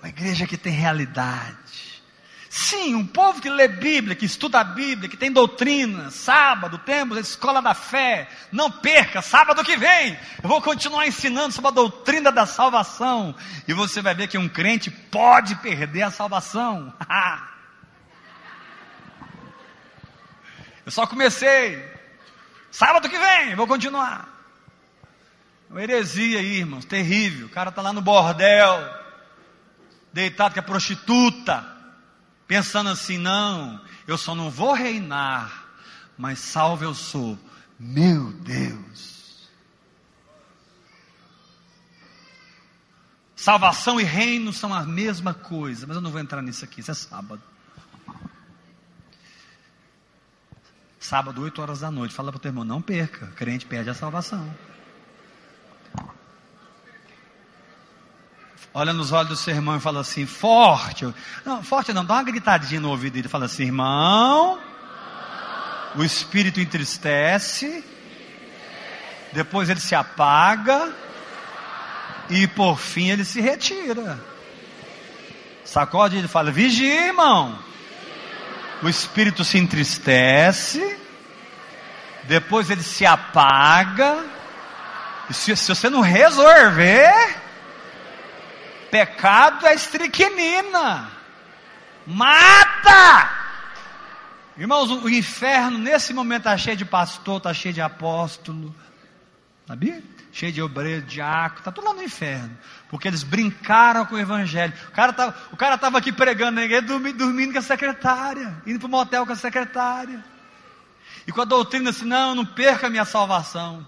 Uma 0.00 0.08
igreja 0.08 0.48
que 0.48 0.56
tem 0.56 0.72
realidade. 0.72 1.56
Sim, 2.48 2.96
um 2.96 3.06
povo 3.06 3.40
que 3.40 3.48
lê 3.48 3.68
Bíblia, 3.68 4.16
que 4.16 4.26
estuda 4.26 4.58
a 4.58 4.64
Bíblia, 4.64 5.08
que 5.08 5.16
tem 5.16 5.30
doutrina, 5.30 6.10
sábado, 6.10 6.76
temos 6.78 7.16
a 7.16 7.20
escola 7.20 7.62
da 7.62 7.72
fé. 7.72 8.28
Não 8.50 8.68
perca, 8.68 9.22
sábado 9.22 9.62
que 9.62 9.76
vem, 9.76 10.18
eu 10.42 10.48
vou 10.48 10.60
continuar 10.60 11.06
ensinando 11.06 11.54
sobre 11.54 11.68
a 11.68 11.74
doutrina 11.74 12.32
da 12.32 12.46
salvação. 12.46 13.32
E 13.68 13.72
você 13.72 14.02
vai 14.02 14.12
ver 14.12 14.26
que 14.26 14.38
um 14.38 14.48
crente 14.48 14.90
pode 14.90 15.54
perder 15.54 16.02
a 16.02 16.10
salvação. 16.10 16.92
eu 20.84 20.90
só 20.90 21.06
comecei. 21.06 21.99
Sábado 22.70 23.08
que 23.08 23.18
vem, 23.18 23.54
vou 23.56 23.66
continuar. 23.66 24.28
Uma 25.68 25.82
heresia 25.82 26.40
aí, 26.40 26.58
irmãos, 26.58 26.84
terrível. 26.84 27.46
O 27.46 27.50
cara 27.50 27.70
está 27.70 27.80
lá 27.80 27.92
no 27.92 28.00
bordel, 28.00 28.92
deitado 30.12 30.54
com 30.54 30.60
a 30.60 30.64
prostituta, 30.64 31.64
pensando 32.46 32.90
assim: 32.90 33.18
não, 33.18 33.80
eu 34.06 34.18
só 34.18 34.34
não 34.34 34.50
vou 34.50 34.72
reinar, 34.72 35.68
mas 36.18 36.40
salvo 36.40 36.84
eu 36.84 36.94
sou. 36.94 37.38
Meu 37.78 38.32
Deus. 38.32 39.48
Salvação 43.34 43.98
e 43.98 44.04
reino 44.04 44.52
são 44.52 44.74
a 44.74 44.84
mesma 44.84 45.32
coisa, 45.32 45.86
mas 45.86 45.96
eu 45.96 46.02
não 46.02 46.10
vou 46.10 46.20
entrar 46.20 46.42
nisso 46.42 46.62
aqui, 46.62 46.80
isso 46.80 46.90
é 46.90 46.94
sábado. 46.94 47.42
Sábado, 51.00 51.40
8 51.40 51.62
horas 51.62 51.80
da 51.80 51.90
noite. 51.90 52.14
Fala 52.14 52.30
para 52.30 52.36
o 52.36 52.40
teu 52.40 52.50
irmão, 52.50 52.62
não 52.62 52.82
perca. 52.82 53.24
O 53.24 53.32
crente 53.32 53.64
perde 53.64 53.88
a 53.88 53.94
salvação. 53.94 54.54
Olha 58.72 58.92
nos 58.92 59.10
olhos 59.10 59.30
do 59.30 59.36
seu 59.36 59.54
irmão 59.54 59.78
e 59.78 59.80
fala 59.80 60.00
assim, 60.00 60.26
forte. 60.26 61.12
Não, 61.44 61.62
forte 61.62 61.92
não, 61.94 62.04
dá 62.04 62.14
uma 62.14 62.22
gritadinha 62.22 62.80
no 62.80 62.90
ouvido 62.90 63.14
dele. 63.14 63.28
Fala 63.28 63.46
assim, 63.46 63.64
irmão, 63.64 64.60
o 65.96 66.04
espírito 66.04 66.60
entristece, 66.60 67.82
depois 69.32 69.70
ele 69.70 69.80
se 69.80 69.94
apaga, 69.94 70.94
e 72.28 72.46
por 72.46 72.78
fim 72.78 73.08
ele 73.08 73.24
se 73.24 73.40
retira. 73.40 74.22
Sacode 75.64 76.16
ele 76.16 76.28
fala, 76.28 76.52
vigia, 76.52 77.06
irmão 77.06 77.69
o 78.82 78.88
espírito 78.88 79.44
se 79.44 79.58
entristece, 79.58 80.98
depois 82.24 82.70
ele 82.70 82.82
se 82.82 83.04
apaga, 83.04 84.24
e 85.28 85.34
se, 85.34 85.54
se 85.56 85.68
você 85.68 85.90
não 85.90 86.00
resolver, 86.00 87.36
pecado 88.90 89.66
é 89.66 89.74
estriquinina, 89.74 91.10
mata! 92.06 93.38
Irmãos, 94.56 94.90
o 94.90 95.08
inferno 95.08 95.78
nesse 95.78 96.12
momento 96.12 96.40
está 96.40 96.58
cheio 96.58 96.76
de 96.76 96.84
pastor, 96.84 97.38
está 97.38 97.54
cheio 97.54 97.72
de 97.72 97.80
apóstolo, 97.80 98.74
sabia? 99.70 100.02
cheio 100.32 100.52
de 100.52 100.62
obreiro, 100.62 101.02
diácono, 101.02 101.58
está 101.58 101.72
tudo 101.72 101.86
lá 101.86 101.94
no 101.94 102.02
inferno. 102.02 102.56
Porque 102.88 103.08
eles 103.08 103.22
brincaram 103.22 104.06
com 104.06 104.14
o 104.14 104.18
evangelho. 104.18 104.72
O 104.88 104.92
cara 104.92 105.12
tá, 105.12 105.34
o 105.52 105.56
cara 105.56 105.74
estava 105.74 105.98
aqui 105.98 106.12
pregando 106.12 106.60
igreja, 106.60 106.82
dormindo, 106.82 107.18
dormindo 107.18 107.52
com 107.52 107.58
a 107.58 107.62
secretária, 107.62 108.62
indo 108.66 108.78
para 108.78 108.86
o 108.86 108.90
motel 108.90 109.26
com 109.26 109.32
a 109.32 109.36
secretária. 109.36 110.24
E 111.26 111.32
com 111.32 111.42
a 111.42 111.44
doutrina 111.44 111.90
assim, 111.90 112.04
não, 112.04 112.34
não 112.34 112.46
perca 112.46 112.86
a 112.86 112.90
minha 112.90 113.04
salvação. 113.04 113.86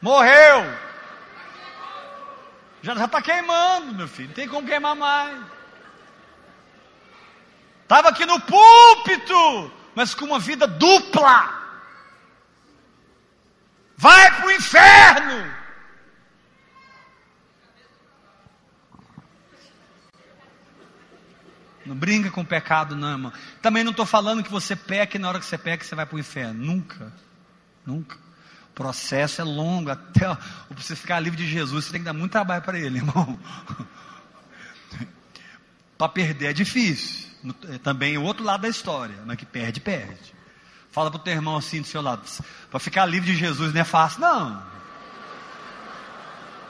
Morreu. 0.00 0.78
Já 2.82 2.92
está 3.04 3.20
queimando, 3.20 3.94
meu 3.94 4.08
filho. 4.08 4.28
Não 4.28 4.34
tem 4.34 4.48
como 4.48 4.66
queimar 4.66 4.96
mais. 4.96 5.38
Estava 7.82 8.08
aqui 8.08 8.24
no 8.24 8.40
púlpito, 8.40 9.72
mas 9.94 10.14
com 10.14 10.24
uma 10.24 10.38
vida 10.38 10.66
dupla. 10.66 11.59
Vai 14.00 14.34
para 14.34 14.46
o 14.46 14.50
inferno! 14.50 15.52
Não 21.84 21.94
brinca 21.94 22.30
com 22.30 22.40
o 22.40 22.46
pecado, 22.46 22.96
não, 22.96 23.10
irmão. 23.10 23.32
Também 23.60 23.84
não 23.84 23.90
estou 23.90 24.06
falando 24.06 24.42
que 24.42 24.50
você 24.50 24.74
peca 24.74 25.18
e 25.18 25.20
na 25.20 25.28
hora 25.28 25.38
que 25.38 25.44
você 25.44 25.58
peca 25.58 25.84
você 25.84 25.94
vai 25.94 26.06
para 26.06 26.16
o 26.16 26.18
inferno. 26.18 26.64
Nunca. 26.64 27.12
Nunca. 27.84 28.16
O 28.70 28.74
processo 28.74 29.42
é 29.42 29.44
longo, 29.44 29.90
até 29.90 30.34
você 30.70 30.96
ficar 30.96 31.20
livre 31.20 31.36
de 31.36 31.46
Jesus, 31.46 31.84
você 31.84 31.92
tem 31.92 32.00
que 32.00 32.06
dar 32.06 32.14
muito 32.14 32.32
trabalho 32.32 32.62
para 32.62 32.78
ele, 32.78 32.96
irmão. 33.04 33.38
para 35.98 36.08
perder 36.08 36.46
é 36.46 36.52
difícil. 36.54 37.28
É 37.68 37.76
também 37.76 38.16
o 38.16 38.22
outro 38.22 38.44
lado 38.44 38.62
da 38.62 38.68
história, 38.68 39.16
mas 39.26 39.36
que 39.36 39.44
perde, 39.44 39.78
perde. 39.78 40.39
Fala 40.92 41.10
para 41.10 41.18
o 41.18 41.22
teu 41.22 41.32
irmão 41.34 41.56
assim 41.56 41.80
do 41.80 41.86
seu 41.86 42.02
lado, 42.02 42.22
para 42.68 42.80
ficar 42.80 43.06
livre 43.06 43.32
de 43.32 43.38
Jesus 43.38 43.72
não 43.72 43.80
é 43.80 43.84
fácil, 43.84 44.20
não. 44.20 44.62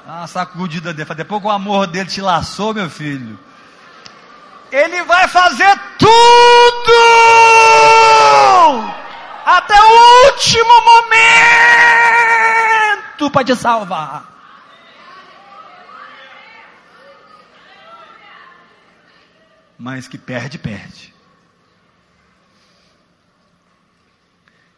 Ah, 0.06 0.26
sacudida 0.26 0.92
dele. 0.92 1.14
Depois 1.14 1.40
que 1.40 1.46
o 1.46 1.50
amor 1.50 1.86
dele 1.86 2.08
te 2.08 2.20
laçou, 2.20 2.74
meu 2.74 2.90
filho. 2.90 3.38
Ele 4.70 5.02
vai 5.04 5.26
fazer 5.28 5.78
tudo! 5.98 6.10
Até 9.44 9.74
o 9.80 10.26
último 10.26 10.84
momento 10.84 11.10
para 13.30 13.44
te 13.44 13.56
salvar. 13.56 14.28
Mas 19.78 20.06
que 20.06 20.18
perde, 20.18 20.58
perde. 20.58 21.14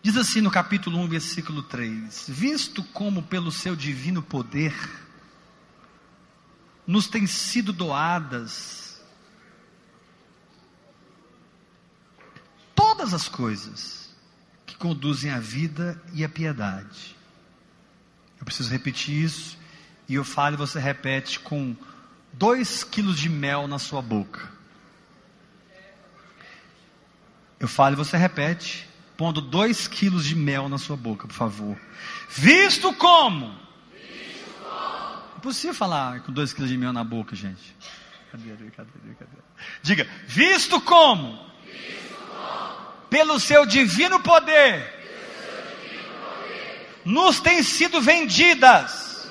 Diz 0.03 0.17
assim 0.17 0.41
no 0.41 0.51
capítulo 0.51 0.99
1, 0.99 1.09
versículo 1.09 1.63
3: 1.63 2.27
Visto 2.29 2.83
como 2.83 3.23
pelo 3.23 3.53
seu 3.53 3.77
divino 3.77 4.21
poder 4.21 4.75
nos 6.85 7.07
têm 7.07 7.25
sido 7.27 7.73
doadas 7.73 9.01
todas 12.75 13.15
as 13.15 13.29
coisas 13.29 14.13
que 14.67 14.77
conduzem 14.77 15.31
à 15.31 15.39
vida 15.39 16.03
e 16.13 16.25
à 16.25 16.29
piedade. 16.29 17.17
Eu 18.41 18.45
preciso 18.45 18.71
repetir 18.71 19.23
isso, 19.23 19.57
e 20.09 20.15
eu 20.15 20.25
falo 20.25 20.57
e 20.57 20.59
você 20.59 20.81
repete 20.81 21.39
com 21.39 21.77
dois 22.33 22.83
quilos 22.83 23.19
de 23.21 23.29
mel 23.29 23.69
na 23.69 23.79
sua 23.79 24.03
boca. 24.03 24.51
Eu 27.61 27.69
falo 27.69 27.95
e 27.95 27.97
você 27.97 28.17
repete, 28.17 28.89
pondo 29.23 29.41
dois 29.41 29.87
quilos 29.87 30.25
de 30.25 30.35
mel 30.35 30.69
na 30.69 30.79
sua 30.79 30.97
boca, 30.97 31.29
por 31.29 31.35
favor. 31.35 31.79
Visto 32.29 32.93
como 32.95 33.57
Impossível 35.37 35.75
falar 35.75 36.23
com 36.23 36.33
dois 36.33 36.53
quilos 36.53 36.69
de 36.69 36.77
mel 36.77 36.93
na 36.93 37.05
boca, 37.05 37.37
gente. 37.37 37.77
Cadê, 38.33 38.51
cadê, 38.71 38.91
cadê? 39.17 39.31
Diga, 39.81 40.09
visto 40.27 40.81
como, 40.81 41.39
visto 41.65 42.17
como 42.17 43.09
pelo 43.11 43.39
seu 43.39 43.65
divino 43.65 44.19
poder, 44.19 44.83
seu 45.45 45.89
divino 45.89 46.15
poder 46.19 47.03
nos 47.05 47.39
têm 47.39 47.63
sido 47.63 48.01
vendidas. 48.01 49.31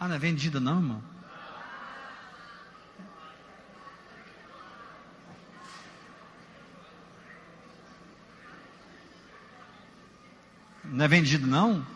Ah, 0.00 0.08
não 0.08 0.16
é 0.16 0.18
vendida 0.18 0.58
não, 0.58 0.76
irmão? 0.76 1.09
Não 10.90 11.04
é 11.04 11.08
vendido 11.08 11.46
não? 11.46 11.86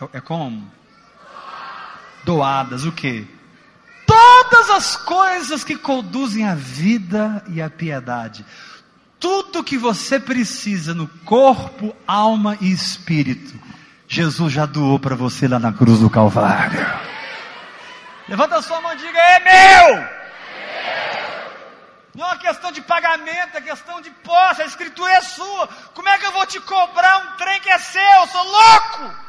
É, 0.00 0.18
é 0.18 0.20
como? 0.20 0.70
Doadas 2.24 2.84
o 2.84 2.92
quê? 2.92 3.26
Todas 4.06 4.70
as 4.70 4.96
coisas 4.96 5.64
que 5.64 5.76
conduzem 5.76 6.46
à 6.46 6.54
vida 6.54 7.44
e 7.48 7.60
à 7.60 7.68
piedade. 7.68 8.44
Tudo 9.18 9.64
que 9.64 9.76
você 9.76 10.20
precisa 10.20 10.94
no 10.94 11.08
corpo, 11.24 11.94
alma 12.06 12.56
e 12.60 12.70
espírito. 12.70 13.58
Jesus 14.06 14.52
já 14.52 14.64
doou 14.64 14.98
para 14.98 15.16
você 15.16 15.48
lá 15.48 15.58
na 15.58 15.72
cruz 15.72 15.98
do 15.98 16.08
Calvário. 16.08 16.80
Levanta 18.28 18.56
a 18.56 18.62
sua 18.62 18.80
mão 18.80 18.92
e 18.92 18.96
diga: 18.96 19.18
É 19.18 19.40
meu! 19.40 20.17
Questão 22.38 22.72
de 22.72 22.80
pagamento, 22.80 23.56
é 23.56 23.60
questão 23.60 24.00
de 24.00 24.10
posse. 24.10 24.62
A 24.62 24.66
escritura 24.66 25.12
é 25.12 25.20
sua. 25.20 25.66
Como 25.94 26.08
é 26.08 26.18
que 26.18 26.26
eu 26.26 26.32
vou 26.32 26.46
te 26.46 26.60
cobrar 26.60 27.18
um 27.18 27.36
trem 27.36 27.60
que 27.60 27.70
é 27.70 27.78
seu? 27.78 28.02
Eu 28.02 28.26
sou 28.28 28.42
louco! 28.42 29.28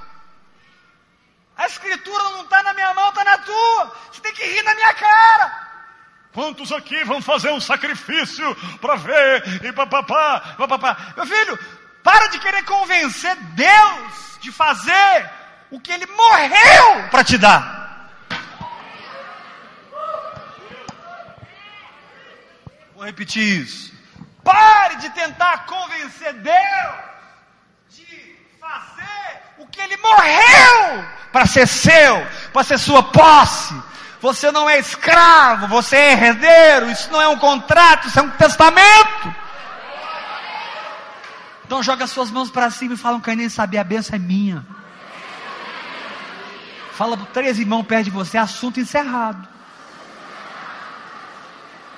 A 1.57 1.67
escritura 1.67 2.23
não 2.23 2.43
está 2.43 2.63
na 2.63 2.73
minha 2.73 2.93
mão, 2.93 3.09
está 3.09 3.23
na 3.23 3.37
tua. 3.39 3.97
Você 4.11 4.21
tem 4.21 4.33
que 4.33 4.45
rir 4.45 4.63
na 4.63 4.73
minha 4.75 4.93
cara. 4.93 5.69
Quantos 6.31 6.71
aqui 6.71 7.03
vão 7.03 7.21
fazer 7.21 7.49
um 7.49 7.59
sacrifício 7.59 8.55
para 8.79 8.95
ver 8.95 9.65
e 9.65 9.73
papapá, 9.73 10.55
papapá? 10.57 11.13
Meu 11.17 11.25
filho, 11.25 11.59
para 12.03 12.27
de 12.27 12.39
querer 12.39 12.63
convencer 12.63 13.35
Deus 13.35 14.39
de 14.39 14.51
fazer 14.51 15.29
o 15.69 15.79
que 15.79 15.91
Ele 15.91 16.05
morreu 16.05 17.09
para 17.11 17.23
te 17.23 17.37
dar. 17.37 17.78
Vou 22.99 23.05
repetir 23.05 23.61
isso. 23.61 23.93
Pare 24.43 24.97
de 24.97 25.09
tentar 25.11 25.65
convencer 25.65 26.33
Deus 26.33 26.95
de 27.91 28.35
fazer 28.59 29.41
o 29.57 29.65
que 29.67 29.79
Ele 29.79 29.95
morreu 29.95 31.05
para 31.31 31.45
ser 31.45 31.65
seu, 31.65 32.27
para 32.51 32.61
ser 32.65 32.77
sua 32.77 33.01
posse. 33.01 33.73
Você 34.19 34.51
não 34.51 34.69
é 34.69 34.79
escravo, 34.79 35.65
você 35.67 35.95
é 35.95 36.11
herdeiro. 36.11 36.91
Isso 36.91 37.09
não 37.09 37.21
é 37.21 37.27
um 37.29 37.39
contrato, 37.39 38.09
isso 38.09 38.19
é 38.19 38.21
um 38.21 38.31
testamento. 38.31 39.33
Então 41.65 41.81
joga 41.81 42.05
suas 42.05 42.29
mãos 42.29 42.51
para 42.51 42.69
cima 42.69 42.95
e 42.95 42.97
fala, 42.97 43.13
não 43.13 43.21
quero 43.21 43.37
nem 43.37 43.47
saber, 43.47 43.77
a 43.77 43.83
benção 43.85 44.17
é 44.17 44.19
minha. 44.19 44.67
Fala 46.91 47.15
para 47.15 47.27
três 47.27 47.59
irmãos 47.59 47.83
perto 47.83 48.03
de 48.03 48.11
você, 48.11 48.37
assunto 48.37 48.77
encerrado. 48.77 49.58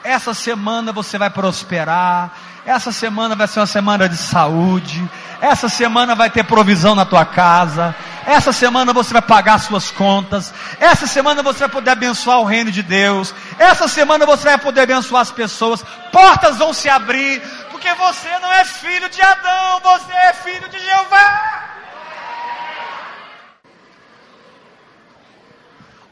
Essa 0.03 0.33
semana 0.33 0.91
você 0.91 1.17
vai 1.17 1.29
prosperar. 1.29 2.31
Essa 2.65 2.91
semana 2.91 3.35
vai 3.35 3.47
ser 3.47 3.59
uma 3.59 3.67
semana 3.67 4.07
de 4.07 4.17
saúde. 4.17 5.07
Essa 5.39 5.67
semana 5.67 6.15
vai 6.15 6.29
ter 6.29 6.43
provisão 6.43 6.93
na 6.95 7.05
tua 7.05 7.25
casa. 7.25 7.95
Essa 8.25 8.53
semana 8.53 8.93
você 8.93 9.13
vai 9.13 9.21
pagar 9.21 9.59
suas 9.59 9.89
contas. 9.89 10.53
Essa 10.79 11.07
semana 11.07 11.41
você 11.41 11.59
vai 11.59 11.69
poder 11.69 11.91
abençoar 11.91 12.39
o 12.39 12.45
reino 12.45 12.71
de 12.71 12.83
Deus. 12.83 13.33
Essa 13.57 13.87
semana 13.87 14.25
você 14.25 14.43
vai 14.45 14.57
poder 14.57 14.81
abençoar 14.81 15.21
as 15.21 15.31
pessoas. 15.31 15.83
Portas 16.11 16.57
vão 16.57 16.73
se 16.73 16.89
abrir. 16.89 17.41
Porque 17.71 17.93
você 17.95 18.29
não 18.39 18.53
é 18.53 18.63
filho 18.65 19.09
de 19.09 19.21
Adão, 19.21 19.79
você 19.81 20.13
é 20.13 20.33
filho 20.33 20.69
de 20.69 20.79
Jeová. 20.79 21.69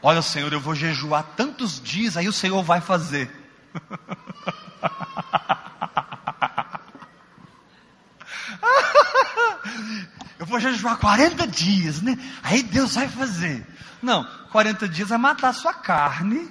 Olha, 0.02 0.22
Senhor, 0.22 0.52
eu 0.52 0.60
vou 0.60 0.74
jejuar 0.74 1.22
tantos 1.36 1.80
dias, 1.80 2.16
aí 2.16 2.26
o 2.26 2.32
Senhor 2.32 2.62
vai 2.62 2.80
fazer. 2.80 3.39
Eu 10.38 10.46
vou 10.46 10.58
jejuar 10.58 10.96
40 10.96 11.46
dias, 11.46 12.00
né? 12.00 12.18
Aí 12.42 12.62
Deus 12.62 12.94
vai 12.94 13.08
fazer. 13.08 13.66
Não, 14.02 14.26
40 14.50 14.88
dias 14.88 15.10
vai 15.10 15.18
matar 15.18 15.50
a 15.50 15.52
sua 15.52 15.74
carne, 15.74 16.50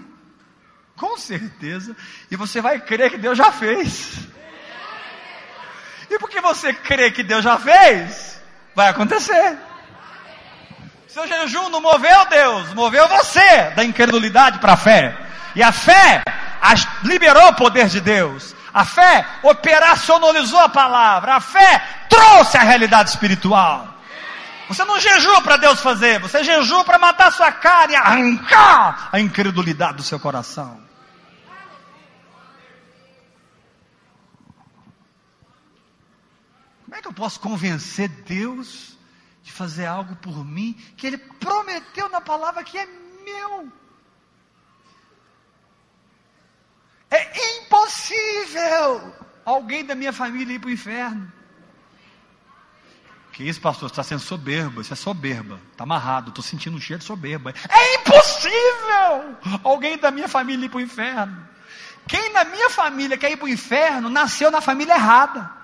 com 0.95 1.17
certeza, 1.17 1.95
e 2.29 2.35
você 2.35 2.61
vai 2.61 2.79
crer 2.79 3.09
que 3.09 3.17
Deus 3.17 3.37
já 3.37 3.51
fez. 3.51 4.27
E 6.09 6.19
porque 6.19 6.39
você 6.41 6.73
crê 6.73 7.11
que 7.11 7.23
Deus 7.23 7.43
já 7.43 7.57
fez, 7.57 8.39
vai 8.75 8.89
acontecer. 8.89 9.57
Seu 11.07 11.27
jejum 11.27 11.69
não 11.69 11.81
moveu 11.81 12.25
Deus, 12.29 12.73
moveu 12.73 13.07
você 13.07 13.71
da 13.71 13.83
incredulidade 13.83 14.59
para 14.59 14.73
a 14.73 14.77
fé. 14.77 15.17
E 15.55 15.63
a 15.63 15.71
fé 15.71 16.23
liberou 17.03 17.47
o 17.49 17.55
poder 17.55 17.87
de 17.87 17.99
Deus. 17.99 18.55
A 18.73 18.85
fé 18.85 19.25
operacionalizou 19.43 20.59
a 20.59 20.69
palavra. 20.69 21.35
A 21.35 21.39
fé 21.39 21.83
trouxe 22.09 22.57
a 22.57 22.61
realidade 22.61 23.09
espiritual. 23.09 23.87
Você 24.67 24.85
não 24.85 24.99
jejua 24.99 25.41
para 25.41 25.57
Deus 25.57 25.81
fazer, 25.81 26.19
você 26.19 26.43
jejua 26.43 26.83
para 26.83 26.99
matar 26.99 27.31
sua 27.31 27.51
cara 27.51 27.91
e 27.91 27.95
arrancar 27.95 29.09
a 29.11 29.19
incredulidade 29.19 29.97
do 29.97 30.03
seu 30.03 30.19
coração. 30.19 30.79
Como 36.85 36.95
é 36.95 37.01
que 37.01 37.07
eu 37.07 37.13
posso 37.13 37.39
convencer 37.39 38.09
Deus 38.09 38.95
de 39.41 39.51
fazer 39.51 39.87
algo 39.87 40.15
por 40.17 40.45
mim 40.45 40.73
que 40.95 41.07
Ele 41.07 41.17
prometeu 41.17 42.07
na 42.09 42.21
palavra 42.21 42.63
que 42.63 42.77
é 42.77 42.85
meu? 42.85 43.71
É 47.11 47.57
impossível 47.57 49.13
alguém 49.43 49.83
da 49.83 49.95
minha 49.95 50.13
família 50.13 50.53
ir 50.55 50.59
para 50.59 50.67
o 50.67 50.71
inferno. 50.71 51.31
Que 53.31 53.43
isso, 53.43 53.61
pastor? 53.61 53.87
Você 53.87 53.93
está 53.93 54.03
sendo 54.03 54.19
soberba. 54.19 54.81
Isso 54.81 54.91
é 54.91 54.95
soberba. 54.95 55.59
Está 55.71 55.85
amarrado. 55.85 56.29
Estou 56.29 56.43
sentindo 56.43 56.75
um 56.75 56.81
cheiro 56.81 56.99
de 56.99 57.05
soberba. 57.05 57.53
É 57.69 57.95
impossível 57.95 59.37
alguém 59.63 59.97
da 59.97 60.11
minha 60.11 60.27
família 60.27 60.65
ir 60.65 60.69
para 60.69 60.77
o 60.77 60.81
inferno. 60.81 61.47
Quem 62.07 62.33
na 62.33 62.43
minha 62.43 62.69
família 62.69 63.17
quer 63.17 63.31
ir 63.31 63.37
para 63.37 63.45
o 63.45 63.49
inferno 63.49 64.09
nasceu 64.09 64.51
na 64.51 64.59
família 64.61 64.93
errada. 64.93 65.58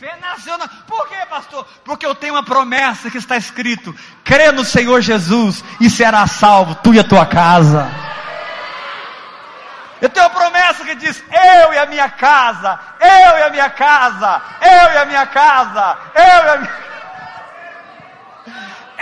Fé. 0.00 0.18
Por 0.86 1.08
quê, 1.08 1.16
pastor? 1.28 1.66
Porque 1.84 2.06
eu 2.06 2.14
tenho 2.14 2.34
uma 2.34 2.42
promessa 2.42 3.10
que 3.10 3.18
está 3.18 3.36
escrito: 3.36 3.94
crê 4.24 4.50
no 4.50 4.64
Senhor 4.64 5.00
Jesus 5.02 5.62
e 5.78 5.90
será 5.90 6.26
salvo, 6.26 6.74
tu 6.76 6.94
e 6.94 6.98
a 6.98 7.04
tua 7.04 7.26
casa. 7.26 7.86
Eu 10.00 10.08
tenho 10.08 10.26
uma 10.26 10.34
promessa 10.34 10.82
que 10.84 10.94
diz: 10.94 11.22
eu 11.30 11.74
e 11.74 11.78
a 11.78 11.86
minha 11.86 12.08
casa, 12.08 12.80
eu 12.98 13.38
e 13.38 13.42
a 13.42 13.50
minha 13.50 13.68
casa, 13.68 14.42
eu 14.62 14.92
e 14.94 14.96
a 14.96 15.04
minha 15.04 15.26
casa, 15.26 15.98
eu 16.14 16.22
e 16.22 16.48
a 16.48 16.56
minha 16.56 16.90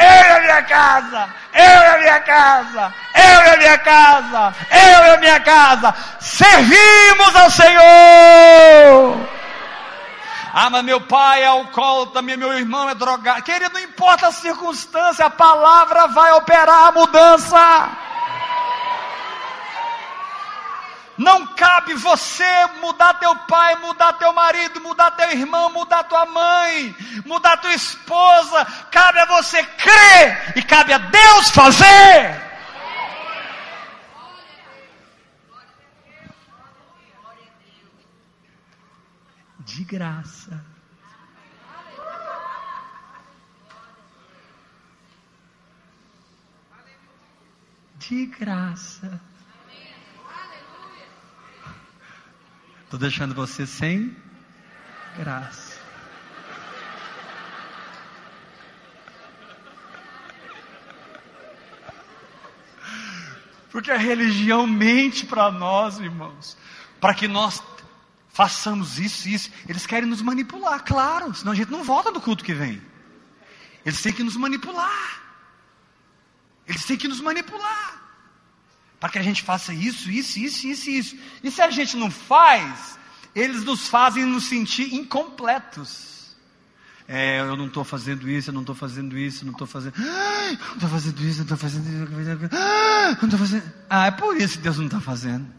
eu 0.00 0.04
e 0.04 0.30
a 0.30 0.40
minha 0.40 0.62
casa, 0.62 1.28
eu 1.54 1.60
e 1.60 1.86
a 1.86 1.98
minha 1.98 2.20
casa, 2.20 2.94
eu 3.14 3.46
e 3.46 3.50
a 3.50 3.56
minha 3.56 3.78
casa, 3.78 4.54
eu 4.70 5.04
e 5.04 5.10
a 5.10 5.16
minha 5.16 5.40
casa, 5.40 5.94
servimos 6.20 7.34
ao 7.34 7.50
Senhor. 7.50 9.37
Ah, 10.52 10.70
mas 10.70 10.84
meu 10.84 11.00
pai 11.00 11.42
é 11.42 11.46
alcoólatra, 11.46 12.22
meu 12.22 12.52
irmão 12.52 12.88
é 12.88 12.94
drogado. 12.94 13.42
Querido, 13.42 13.74
não 13.74 13.80
importa 13.80 14.28
a 14.28 14.32
circunstância, 14.32 15.26
a 15.26 15.30
palavra 15.30 16.06
vai 16.08 16.32
operar 16.32 16.88
a 16.88 16.92
mudança. 16.92 17.90
Não 21.18 21.48
cabe 21.48 21.94
você 21.94 22.44
mudar 22.80 23.14
teu 23.14 23.34
pai, 23.34 23.74
mudar 23.76 24.12
teu 24.12 24.32
marido, 24.32 24.80
mudar 24.80 25.10
teu 25.10 25.28
irmão, 25.32 25.68
mudar 25.72 26.04
tua 26.04 26.24
mãe, 26.26 26.94
mudar 27.26 27.56
tua 27.56 27.74
esposa. 27.74 28.64
Cabe 28.88 29.18
a 29.18 29.24
você 29.24 29.60
crer 29.64 30.52
e 30.54 30.62
cabe 30.62 30.92
a 30.92 30.98
Deus 30.98 31.50
fazer. 31.50 32.37
De 39.78 39.84
graça. 39.84 40.60
De 47.96 48.26
graça. 48.26 49.20
Estou 52.82 52.98
deixando 52.98 53.36
você 53.36 53.68
sem 53.68 54.16
graça. 55.16 55.80
Porque 63.70 63.92
a 63.92 63.96
religião 63.96 64.66
mente 64.66 65.24
para 65.24 65.52
nós, 65.52 66.00
irmãos, 66.00 66.56
para 67.00 67.14
que 67.14 67.28
nós 67.28 67.62
façamos 68.38 69.00
isso 69.00 69.28
isso. 69.28 69.50
Eles 69.68 69.84
querem 69.84 70.08
nos 70.08 70.22
manipular, 70.22 70.84
claro, 70.84 71.34
senão 71.34 71.50
a 71.50 71.56
gente 71.56 71.72
não 71.72 71.82
volta 71.82 72.12
do 72.12 72.20
culto 72.20 72.44
que 72.44 72.54
vem. 72.54 72.80
Eles 73.84 74.00
têm 74.00 74.12
que 74.12 74.22
nos 74.22 74.36
manipular. 74.36 75.22
Eles 76.64 76.84
têm 76.84 76.96
que 76.96 77.08
nos 77.08 77.20
manipular 77.20 78.00
para 79.00 79.08
que 79.08 79.18
a 79.18 79.22
gente 79.22 79.42
faça 79.42 79.74
isso, 79.74 80.08
isso, 80.08 80.38
isso, 80.38 80.68
isso, 80.68 80.88
isso. 80.88 81.16
E 81.42 81.50
se 81.50 81.60
a 81.60 81.68
gente 81.70 81.96
não 81.96 82.12
faz, 82.12 82.96
eles 83.34 83.64
nos 83.64 83.88
fazem 83.88 84.24
nos 84.24 84.44
sentir 84.44 84.94
incompletos. 84.94 86.36
É, 87.08 87.40
eu 87.40 87.56
não 87.56 87.66
estou 87.66 87.82
fazendo 87.82 88.28
isso, 88.28 88.50
eu 88.50 88.54
não 88.54 88.60
estou 88.60 88.76
fazendo 88.76 89.18
isso, 89.18 89.42
eu 89.42 89.46
não 89.46 89.52
estou 89.52 89.66
fazendo. 89.66 89.94
Não 89.98 90.74
estou 90.74 90.88
fazendo 90.88 91.20
isso, 91.22 91.38
não 91.38 91.42
estou 91.42 91.56
fazendo 91.56 91.88
isso. 91.88 92.12
Não 93.20 93.24
estou 93.24 93.38
fazendo. 93.38 93.72
Ah, 93.90 94.06
é 94.06 94.10
por 94.12 94.36
isso 94.36 94.58
que 94.58 94.62
Deus 94.62 94.78
não 94.78 94.86
está 94.86 95.00
fazendo. 95.00 95.57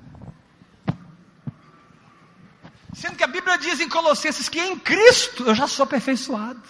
Sendo 2.99 3.15
que 3.15 3.23
a 3.23 3.27
Bíblia 3.27 3.57
diz 3.57 3.79
em 3.79 3.87
Colossenses 3.87 4.49
que 4.49 4.59
em 4.59 4.77
Cristo 4.77 5.45
eu 5.45 5.55
já 5.55 5.67
sou 5.67 5.85
aperfeiçoado. 5.85 6.61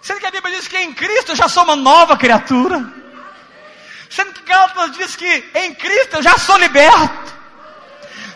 Sendo 0.00 0.20
que 0.20 0.26
a 0.26 0.30
Bíblia 0.30 0.56
diz 0.56 0.68
que 0.68 0.78
em 0.78 0.94
Cristo 0.94 1.32
eu 1.32 1.36
já 1.36 1.48
sou 1.48 1.64
uma 1.64 1.74
nova 1.74 2.16
criatura. 2.16 2.92
Sendo 4.08 4.32
que 4.32 4.42
Gálatas 4.42 4.96
diz 4.96 5.16
que 5.16 5.50
em 5.54 5.74
Cristo 5.74 6.16
eu 6.16 6.22
já 6.22 6.38
sou 6.38 6.56
liberto. 6.58 7.34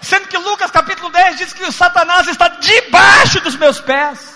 Sendo 0.03 0.27
que 0.27 0.37
Lucas 0.37 0.73
capítulo 0.73 1.11
10 1.11 1.39
diz 1.39 1.53
que 1.53 1.63
o 1.63 1.71
Satanás 1.71 2.27
está 2.27 2.49
debaixo 2.49 3.41
dos 3.41 3.55
meus 3.55 3.81
pés. 3.81 4.35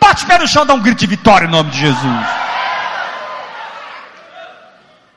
Bate 0.00 0.24
o 0.24 0.26
pé 0.26 0.38
no 0.38 0.48
chão, 0.48 0.64
dá 0.64 0.72
um 0.72 0.80
grito 0.80 1.00
de 1.00 1.06
vitória 1.06 1.46
em 1.46 1.50
nome 1.50 1.70
de 1.70 1.78
Jesus. 1.78 2.26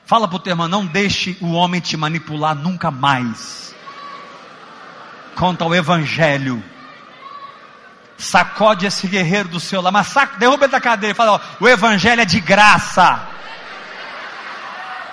Fala 0.06 0.28
para 0.28 0.36
o 0.36 0.40
teu 0.40 0.52
irmão, 0.52 0.68
não 0.68 0.86
deixe 0.86 1.38
o 1.40 1.54
homem 1.54 1.80
te 1.80 1.96
manipular 1.96 2.54
nunca 2.54 2.92
mais. 2.92 3.67
Conta 5.38 5.66
o 5.66 5.74
evangelho. 5.74 6.64
Sacode 8.18 8.86
esse 8.86 9.08
guerreiro 9.08 9.48
do 9.48 9.60
seu 9.60 9.80
lado, 9.80 9.94
mas 9.94 10.08
saca, 10.08 10.38
derruba 10.38 10.66
ele 10.66 10.72
da 10.72 10.82
cadeira 10.82 11.14
e 11.14 11.16
fala: 11.16 11.34
ó, 11.34 11.40
o 11.64 11.68
evangelho 11.68 12.22
é 12.22 12.26
de 12.26 12.40
graça 12.40 13.38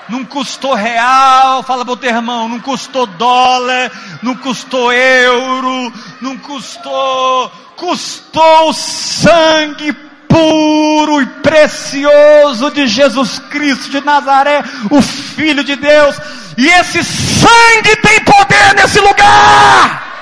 não 0.08 0.24
custou 0.24 0.74
real, 0.74 1.62
fala 1.62 1.84
para 1.84 1.94
o 1.94 1.96
teu 1.96 2.10
irmão, 2.10 2.48
não 2.48 2.60
custou 2.60 3.06
dólar, 3.06 3.90
não 4.22 4.34
custou 4.36 4.92
euro, 4.92 5.92
não 6.20 6.36
custou, 6.38 7.50
custou 7.76 8.72
sangue 8.72 9.92
puro 10.28 11.22
e 11.22 11.26
precioso 11.26 12.70
de 12.70 12.86
Jesus 12.86 13.38
Cristo 13.38 13.90
de 13.90 14.00
Nazaré, 14.00 14.62
o 14.90 15.00
Filho 15.00 15.64
de 15.64 15.76
Deus, 15.76 16.16
e 16.58 16.66
esse 16.66 17.02
sangue 17.02 17.96
tem 18.02 18.20
poder 18.24 18.74
nesse 18.76 19.00
lugar. 19.00 20.13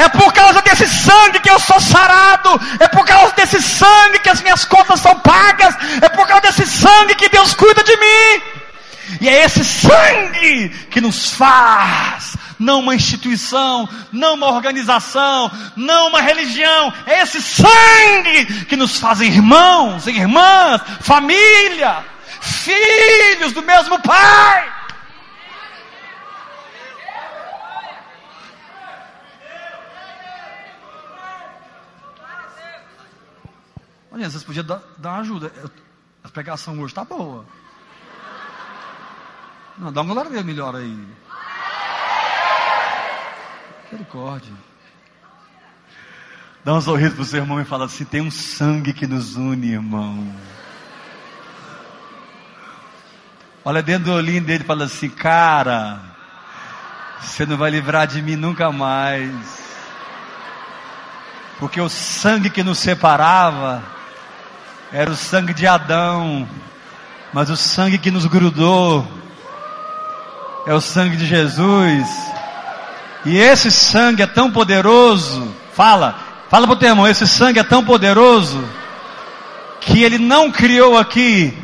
É 0.00 0.08
por 0.08 0.32
causa 0.32 0.62
desse 0.62 0.88
sangue 0.88 1.40
que 1.40 1.50
eu 1.50 1.60
sou 1.60 1.78
sarado. 1.78 2.58
É 2.78 2.88
por 2.88 3.04
causa 3.04 3.34
desse 3.34 3.60
sangue 3.60 4.18
que 4.20 4.30
as 4.30 4.40
minhas 4.40 4.64
contas 4.64 4.98
são 5.00 5.14
pagas. 5.20 5.74
É 6.00 6.08
por 6.08 6.26
causa 6.26 6.40
desse 6.40 6.66
sangue 6.66 7.14
que 7.14 7.28
Deus 7.28 7.52
cuida 7.52 7.84
de 7.84 7.94
mim. 7.98 8.42
E 9.20 9.28
é 9.28 9.44
esse 9.44 9.62
sangue 9.62 10.70
que 10.90 11.02
nos 11.02 11.32
faz, 11.32 12.34
não 12.58 12.80
uma 12.80 12.94
instituição, 12.94 13.86
não 14.10 14.34
uma 14.34 14.46
organização, 14.46 15.50
não 15.76 16.08
uma 16.08 16.22
religião. 16.22 16.92
É 17.04 17.20
esse 17.20 17.42
sangue 17.42 18.64
que 18.64 18.76
nos 18.76 18.98
faz 18.98 19.20
irmãos, 19.20 20.06
irmãs, 20.06 20.80
família, 21.00 21.98
filhos 22.40 23.52
do 23.52 23.60
mesmo 23.60 23.98
Pai. 23.98 24.79
Olha, 34.20 34.28
vocês 34.28 34.44
podiam 34.44 34.66
dar, 34.66 34.82
dar 34.98 35.12
uma 35.12 35.20
ajuda. 35.20 35.50
A 36.22 36.28
pregação 36.28 36.74
hoje 36.74 36.88
está 36.88 37.02
boa. 37.02 37.46
Não, 39.78 39.90
dá 39.90 40.02
uma 40.02 40.12
glória 40.12 40.38
a 40.38 40.44
melhor 40.44 40.76
aí. 40.76 41.08
Misericórdia. 43.84 44.52
Dá 46.62 46.74
um 46.74 46.82
sorriso 46.82 47.14
pro 47.14 47.24
seu 47.24 47.40
irmão 47.40 47.62
e 47.62 47.64
fala 47.64 47.86
assim: 47.86 48.04
tem 48.04 48.20
um 48.20 48.30
sangue 48.30 48.92
que 48.92 49.06
nos 49.06 49.36
une, 49.36 49.72
irmão. 49.72 50.30
Olha 53.64 53.82
dentro 53.82 54.04
do 54.04 54.12
olhinho 54.12 54.44
dele 54.44 54.64
e 54.64 54.66
fala 54.66 54.84
assim: 54.84 55.08
cara, 55.08 55.98
você 57.22 57.46
não 57.46 57.56
vai 57.56 57.70
livrar 57.70 58.06
de 58.06 58.20
mim 58.20 58.36
nunca 58.36 58.70
mais. 58.70 59.32
Porque 61.58 61.80
o 61.80 61.88
sangue 61.88 62.50
que 62.50 62.62
nos 62.62 62.78
separava 62.78 63.98
era 64.92 65.10
o 65.10 65.16
sangue 65.16 65.54
de 65.54 65.66
Adão, 65.66 66.48
mas 67.32 67.48
o 67.48 67.56
sangue 67.56 67.98
que 67.98 68.10
nos 68.10 68.26
grudou 68.26 69.06
é 70.66 70.74
o 70.74 70.80
sangue 70.80 71.16
de 71.16 71.26
Jesus. 71.26 72.08
E 73.24 73.38
esse 73.38 73.70
sangue 73.70 74.22
é 74.22 74.26
tão 74.26 74.50
poderoso. 74.50 75.54
Fala, 75.72 76.18
fala 76.48 76.66
para 76.66 76.74
o 76.74 76.78
teu 76.78 76.88
irmão, 76.88 77.06
esse 77.06 77.26
sangue 77.28 77.60
é 77.60 77.64
tão 77.64 77.84
poderoso 77.84 78.62
que 79.80 80.02
ele 80.02 80.18
não 80.18 80.50
criou 80.50 80.98
aqui 80.98 81.56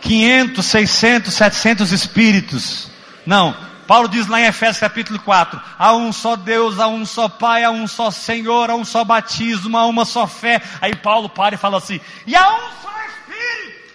500, 0.00 0.64
600, 0.64 1.34
700 1.34 1.92
espíritos. 1.92 2.88
Não, 3.26 3.54
Paulo 3.90 4.08
diz 4.08 4.28
lá 4.28 4.40
em 4.40 4.44
Efésios 4.44 4.78
capítulo 4.78 5.18
4: 5.18 5.60
há 5.76 5.92
um 5.94 6.12
só 6.12 6.36
Deus, 6.36 6.78
há 6.78 6.86
um 6.86 7.04
só 7.04 7.28
Pai, 7.28 7.64
há 7.64 7.72
um 7.72 7.88
só 7.88 8.08
Senhor, 8.08 8.70
há 8.70 8.74
um 8.76 8.84
só 8.84 9.02
batismo, 9.02 9.76
há 9.76 9.84
uma 9.84 10.04
só 10.04 10.28
fé. 10.28 10.62
Aí 10.80 10.94
Paulo 10.94 11.28
para 11.28 11.56
e 11.56 11.58
fala 11.58 11.78
assim: 11.78 12.00
e 12.24 12.36
há 12.36 12.54
um 12.54 12.70
só 12.80 12.92
Espírito. 13.08 13.90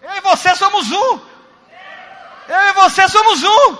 Eu 0.00 0.16
e 0.16 0.20
você 0.22 0.56
somos 0.56 0.90
um. 0.90 1.20
Eu 2.48 2.68
e 2.70 2.72
você 2.72 3.08
somos 3.10 3.42
um. 3.42 3.76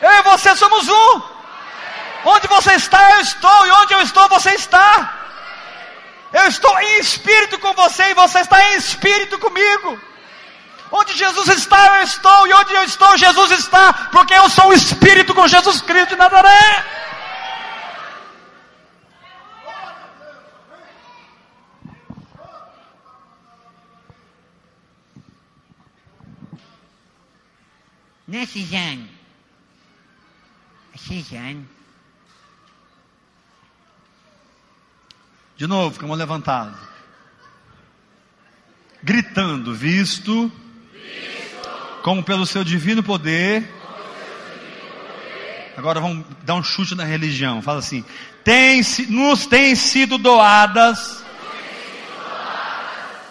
Eu 0.00 0.10
e 0.10 0.22
você 0.22 0.56
somos 0.56 0.88
um. 0.88 1.22
Onde 2.24 2.48
você 2.48 2.72
está, 2.72 3.08
eu 3.12 3.20
estou. 3.20 3.66
E 3.68 3.70
onde 3.70 3.94
eu 3.94 4.02
estou, 4.02 4.28
você 4.30 4.50
está. 4.50 5.25
Eu 6.36 6.48
estou 6.48 6.78
em 6.80 6.98
espírito 6.98 7.58
com 7.58 7.72
você 7.72 8.10
e 8.10 8.14
você 8.14 8.40
está 8.40 8.62
em 8.62 8.76
espírito 8.76 9.38
comigo. 9.38 9.98
Onde 10.92 11.16
Jesus 11.16 11.48
está, 11.48 11.98
eu 11.98 12.04
estou, 12.04 12.46
e 12.46 12.52
onde 12.52 12.74
eu 12.74 12.82
estou, 12.84 13.16
Jesus 13.16 13.50
está, 13.52 13.92
porque 14.12 14.34
eu 14.34 14.48
sou 14.50 14.68
o 14.68 14.74
Espírito 14.74 15.34
com 15.34 15.48
Jesus 15.48 15.80
Cristo 15.80 16.10
de 16.10 16.16
Nazaré. 16.16 16.84
Nesses 28.28 28.72
anos, 28.74 29.08
esses 30.94 31.32
anos, 31.32 31.75
De 35.56 35.66
novo, 35.66 35.98
com 35.98 36.04
a 36.04 36.08
mão 36.08 36.16
levantada. 36.16 36.74
Gritando, 39.02 39.74
visto, 39.74 40.52
como 42.02 42.22
pelo 42.22 42.44
seu 42.44 42.62
divino 42.62 43.02
poder. 43.02 43.66
Agora 45.74 45.98
vamos 45.98 46.26
dar 46.42 46.56
um 46.56 46.62
chute 46.62 46.94
na 46.94 47.04
religião. 47.04 47.62
Fala 47.62 47.78
assim: 47.78 48.04
tem, 48.44 48.82
nos 49.08 49.46
têm 49.46 49.74
sido 49.74 50.18
doadas 50.18 51.24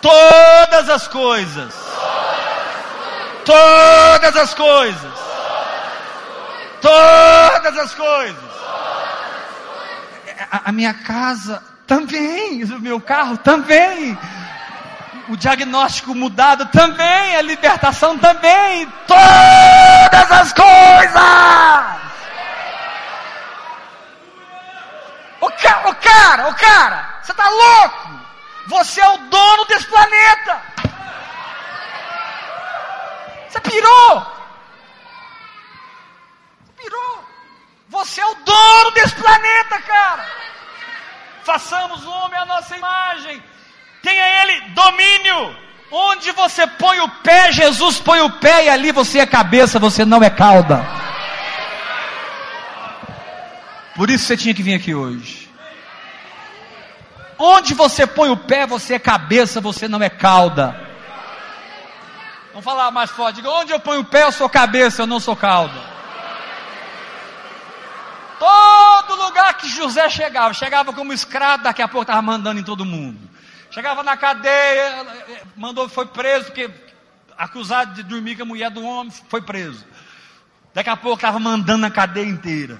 todas 0.01 0.89
as 0.89 1.07
coisas. 1.07 1.73
Todas 3.45 4.35
as 4.35 4.53
coisas. 4.55 5.13
Todas 6.81 7.77
as 7.77 7.93
coisas. 7.93 8.55
A 10.51 10.71
minha 10.71 10.93
casa 10.93 11.74
também, 11.86 12.63
o 12.63 12.80
meu 12.80 13.00
carro 13.00 13.38
também, 13.38 14.17
o 15.30 15.38
diagnóstico 15.38 16.13
mudado 16.15 16.65
também, 16.67 17.36
a 17.36 17.41
libertação 17.41 18.17
também, 18.17 18.88
todas 19.08 20.32
as 20.32 20.54
coisas. 20.54 22.06
O, 25.41 25.50
ca 25.50 25.89
o 25.89 25.95
cara, 25.95 26.50
o 26.50 26.56
cara, 26.56 27.19
você 27.21 27.32
está 27.32 27.50
louco? 27.50 28.19
Você 28.67 29.00
é 29.00 29.08
o 29.10 29.17
dono 29.17 29.65
desse 29.65 29.86
planeta. 29.86 30.62
Você 33.48 33.62
pirou. 33.62 34.26
Pirou. 36.78 37.26
Você 37.89 38.21
é 38.21 38.26
o 38.26 38.36
dono 38.36 38.91
desse 38.91 39.15
planeta, 39.15 39.82
cara 39.84 40.44
façamos 41.45 42.03
o 42.03 42.10
homem 42.10 42.39
à 42.39 42.45
nossa 42.45 42.75
imagem, 42.75 43.41
tenha 44.01 44.43
ele 44.43 44.62
domínio. 44.71 45.65
Onde 45.91 46.31
você 46.31 46.65
põe 46.65 46.99
o 46.99 47.10
pé, 47.21 47.51
Jesus 47.51 47.99
põe 47.99 48.19
o 48.19 48.29
pé 48.31 48.65
e 48.65 48.69
ali 48.69 48.91
você 48.91 49.19
é 49.19 49.25
cabeça, 49.25 49.79
você 49.79 50.03
não 50.03 50.21
é 50.23 50.29
cauda. 50.29 50.84
Por 53.95 54.10
isso 54.10 54.25
você 54.25 54.36
tinha 54.36 54.53
que 54.53 54.63
vir 54.63 54.75
aqui 54.75 54.93
hoje. 54.93 55.49
Onde 57.38 57.73
você 57.73 58.08
põe 58.08 58.29
o 58.29 58.38
pé, 58.38 58.65
você 58.65 58.95
é 58.95 58.99
cabeça, 58.99 59.62
você 59.62 59.88
não 59.88 60.01
é 60.01 60.10
cauda. 60.10 60.75
Vamos 62.49 62.65
falar 62.65 62.89
mais 62.91 63.12
forte. 63.12 63.36
Diga, 63.36 63.49
onde 63.49 63.71
eu 63.71 63.79
ponho 63.79 64.01
o 64.01 64.05
pé, 64.05 64.23
eu 64.23 64.31
sou 64.31 64.49
cabeça, 64.49 65.03
eu 65.03 65.08
não 65.08 65.19
sou 65.19 65.36
cauda. 65.36 65.79
Todo 68.39 69.14
lugar 69.25 69.53
que 69.55 69.67
José 69.67 70.09
chegava, 70.09 70.53
chegava 70.53 70.93
como 70.93 71.13
escravo, 71.13 71.63
daqui 71.63 71.81
a 71.81 71.88
pouco 71.88 72.03
estava 72.03 72.21
mandando 72.21 72.59
em 72.59 72.63
todo 72.63 72.85
mundo. 72.85 73.19
Chegava 73.71 74.03
na 74.03 74.15
cadeia, 74.15 75.05
mandou, 75.55 75.89
foi 75.89 76.05
preso, 76.05 76.45
porque 76.45 76.69
acusado 77.38 77.93
de 77.93 78.03
dormir 78.03 78.35
com 78.38 78.43
a 78.43 78.45
mulher 78.45 78.69
do 78.71 78.83
homem, 78.83 79.11
foi 79.29 79.41
preso. 79.41 79.85
Daqui 80.73 80.89
a 80.89 80.97
pouco 80.97 81.17
estava 81.17 81.39
mandando 81.39 81.79
na 81.79 81.91
cadeia 81.91 82.25
inteira. 82.25 82.79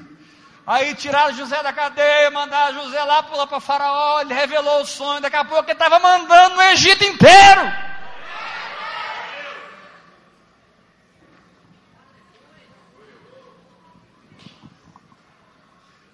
Aí 0.68 0.96
tiraram 0.96 1.34
José 1.34 1.62
da 1.62 1.72
cadeia, 1.72 2.32
mandaram 2.32 2.84
José 2.84 3.04
lá 3.04 3.22
para 3.22 3.60
Faraó, 3.60 4.22
ele 4.22 4.34
revelou 4.34 4.82
o 4.82 4.86
sonho. 4.86 5.22
Daqui 5.22 5.36
a 5.36 5.46
pouco 5.46 5.66
ele 5.66 5.74
estava 5.74 6.00
mandando 6.00 6.56
no 6.56 6.62
Egito 6.64 7.04
inteiro. 7.04 7.85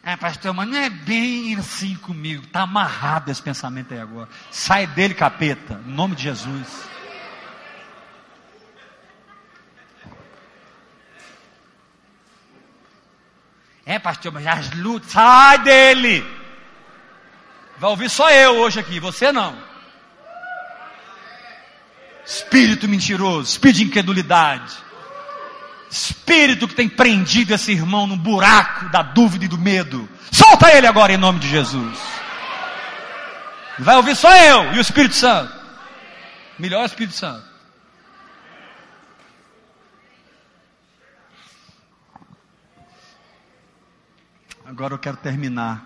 É, 0.03 0.15
pastor, 0.15 0.53
mas 0.53 0.67
não 0.67 0.77
é 0.77 0.89
bem 0.89 1.55
assim 1.55 1.95
comigo. 1.95 2.43
Está 2.43 2.61
amarrado 2.61 3.29
esse 3.29 3.41
pensamento 3.41 3.93
aí 3.93 3.99
agora. 3.99 4.27
Sai 4.49 4.87
dele, 4.87 5.13
capeta, 5.13 5.79
em 5.85 5.91
nome 5.91 6.15
de 6.15 6.23
Jesus. 6.23 6.89
É, 13.85 13.99
pastor, 13.99 14.31
mas 14.31 14.47
as 14.47 14.71
lutas. 14.71 15.11
Sai 15.11 15.59
dele! 15.59 16.25
Vai 17.77 17.89
ouvir 17.89 18.09
só 18.09 18.29
eu 18.31 18.57
hoje 18.57 18.79
aqui, 18.79 18.99
você 18.99 19.31
não. 19.31 19.55
Espírito 22.25 22.87
mentiroso, 22.87 23.49
espírito 23.49 23.77
de 23.77 23.83
incredulidade 23.83 24.90
espírito 25.91 26.69
que 26.69 26.73
tem 26.73 26.87
prendido 26.87 27.53
esse 27.53 27.73
irmão 27.73 28.07
no 28.07 28.15
buraco 28.15 28.89
da 28.89 29.01
dúvida 29.03 29.43
e 29.43 29.47
do 29.49 29.57
medo. 29.57 30.07
Solta 30.31 30.73
ele 30.73 30.87
agora 30.87 31.11
em 31.11 31.17
nome 31.17 31.39
de 31.39 31.49
Jesus. 31.49 31.99
Vai 33.77 33.97
ouvir 33.97 34.15
só 34.15 34.33
eu 34.33 34.73
e 34.73 34.77
o 34.77 34.81
Espírito 34.81 35.15
Santo. 35.15 35.53
Melhor 36.57 36.85
Espírito 36.85 37.15
Santo. 37.15 37.51
Agora 44.65 44.93
eu 44.93 44.99
quero 44.99 45.17
terminar 45.17 45.85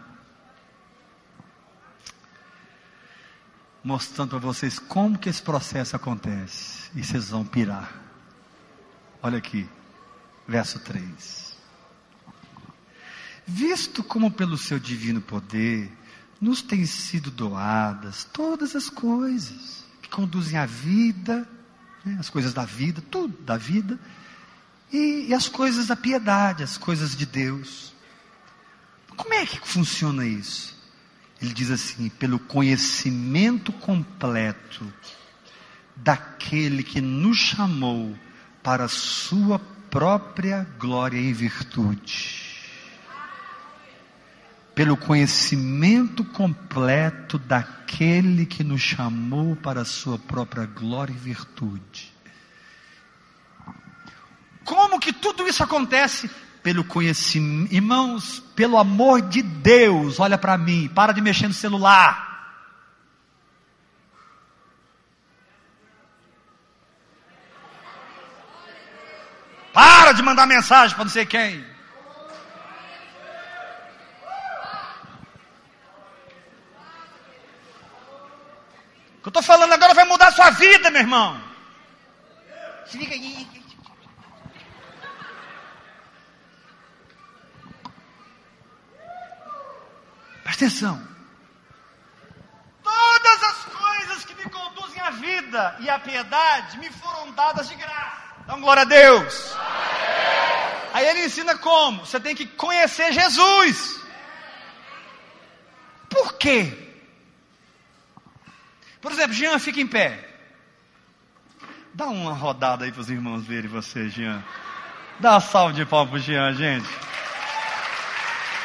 mostrando 3.83 4.29
para 4.29 4.39
vocês 4.39 4.77
como 4.77 5.17
que 5.17 5.29
esse 5.29 5.41
processo 5.41 5.95
acontece 5.95 6.91
e 6.93 7.03
vocês 7.03 7.29
vão 7.29 7.43
pirar. 7.43 7.91
Olha 9.23 9.39
aqui 9.39 9.67
verso 10.47 10.79
3. 10.79 11.55
Visto 13.47 14.03
como 14.03 14.31
pelo 14.31 14.57
seu 14.57 14.79
divino 14.79 15.21
poder 15.21 15.91
nos 16.41 16.61
têm 16.61 16.85
sido 16.85 17.31
doadas 17.31 18.23
todas 18.25 18.75
as 18.75 18.89
coisas 18.89 19.85
que 20.01 20.09
conduzem 20.09 20.57
à 20.57 20.65
vida, 20.65 21.47
né, 22.03 22.17
as 22.19 22.29
coisas 22.29 22.53
da 22.53 22.65
vida, 22.65 23.01
tudo 23.09 23.37
da 23.43 23.57
vida, 23.57 23.99
e, 24.91 25.27
e 25.29 25.33
as 25.33 25.47
coisas 25.47 25.87
da 25.87 25.95
piedade, 25.95 26.63
as 26.63 26.77
coisas 26.77 27.15
de 27.15 27.25
Deus. 27.25 27.93
Como 29.15 29.33
é 29.33 29.45
que 29.45 29.59
funciona 29.67 30.25
isso? 30.25 30.75
Ele 31.41 31.53
diz 31.53 31.71
assim: 31.71 32.09
pelo 32.09 32.39
conhecimento 32.39 33.71
completo 33.71 34.91
daquele 35.95 36.83
que 36.83 36.99
nos 36.99 37.37
chamou 37.37 38.17
para 38.61 38.85
a 38.85 38.89
sua 38.89 39.59
própria 39.95 40.67
glória 40.77 41.17
e 41.17 41.31
virtude. 41.31 42.59
Pelo 44.75 44.97
conhecimento 44.97 46.21
completo 46.21 47.39
daquele 47.39 48.45
que 48.45 48.61
nos 48.61 48.81
chamou 48.81 49.55
para 49.55 49.83
a 49.83 49.85
sua 49.85 50.19
própria 50.19 50.65
glória 50.65 51.13
e 51.13 51.17
virtude. 51.17 52.13
Como 54.65 54.99
que 54.99 55.13
tudo 55.13 55.47
isso 55.47 55.63
acontece? 55.63 56.29
Pelo 56.61 56.83
conhecimento, 56.83 57.73
irmãos, 57.73 58.43
pelo 58.53 58.77
amor 58.77 59.21
de 59.21 59.41
Deus, 59.41 60.19
olha 60.19 60.37
para 60.37 60.57
mim, 60.57 60.91
para 60.93 61.13
de 61.13 61.21
mexer 61.21 61.47
no 61.47 61.53
celular. 61.53 62.24
Para 70.05 70.13
de 70.13 70.21
mandar 70.21 70.45
mensagem 70.45 70.95
para 70.95 71.05
não 71.05 71.11
sei 71.11 71.25
quem. 71.25 71.65
O 79.17 79.21
que 79.23 79.27
eu 79.27 79.29
estou 79.29 79.41
falando 79.41 79.73
agora 79.73 79.95
vai 79.95 80.05
mudar 80.05 80.27
a 80.27 80.31
sua 80.31 80.51
vida, 80.51 80.91
meu 80.91 81.01
irmão. 81.01 81.41
Se 82.85 82.99
liga 82.99 83.15
aí. 83.15 83.47
Presta 90.43 90.65
atenção. 90.65 91.07
Todas 92.83 93.43
as 93.43 93.65
coisas 93.65 94.25
que 94.25 94.35
me 94.35 94.43
conduzem 94.51 95.01
à 95.01 95.09
vida 95.09 95.77
e 95.79 95.89
à 95.89 95.97
piedade 95.97 96.77
me 96.77 96.91
foram 96.91 97.31
dadas 97.31 97.67
de 97.67 97.73
graça. 97.73 98.24
Então, 98.45 98.61
glória 98.61 98.83
a 98.83 98.85
Deus. 98.85 99.55
Aí 100.93 101.05
ele 101.07 101.25
ensina 101.25 101.57
como? 101.57 102.05
Você 102.05 102.19
tem 102.19 102.35
que 102.35 102.45
conhecer 102.45 103.11
Jesus. 103.11 103.99
Por 106.07 106.33
quê? 106.37 106.71
Por 109.01 109.11
exemplo, 109.11 109.33
Jean 109.33 109.59
fica 109.59 109.81
em 109.81 109.87
pé. 109.87 110.29
Dá 111.93 112.05
uma 112.05 112.33
rodada 112.33 112.85
aí 112.85 112.91
para 112.91 113.01
os 113.01 113.09
irmãos 113.09 113.43
verem 113.43 113.69
você, 113.69 114.09
Jean. 114.09 114.43
Dá 115.19 115.31
uma 115.31 115.41
salva 115.41 115.73
de 115.73 115.85
palmas 115.85 116.11
pro 116.11 116.19
Jean, 116.19 116.53
gente. 116.53 116.87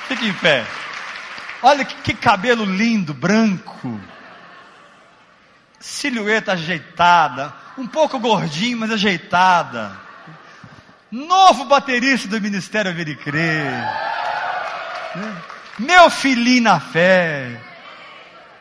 Fique 0.09 0.27
em 0.27 0.35
pé. 0.35 0.67
Olha 1.63 1.85
que, 1.85 1.95
que 2.03 2.15
cabelo 2.15 2.65
lindo, 2.65 3.15
branco. 3.15 4.01
Silhueta 5.79 6.53
ajeitada. 6.53 7.55
Um 7.81 7.87
pouco 7.87 8.19
gordinho, 8.19 8.77
mas 8.77 8.91
ajeitada. 8.91 9.99
Novo 11.11 11.65
baterista 11.65 12.29
do 12.29 12.39
Ministério 12.39 12.95
Ver 12.95 13.09
e 13.09 13.17
Crer. 13.17 13.73
Né? 15.17 15.43
Meu 15.79 16.11
filhinho 16.11 16.63
na 16.63 16.79
fé. 16.79 17.59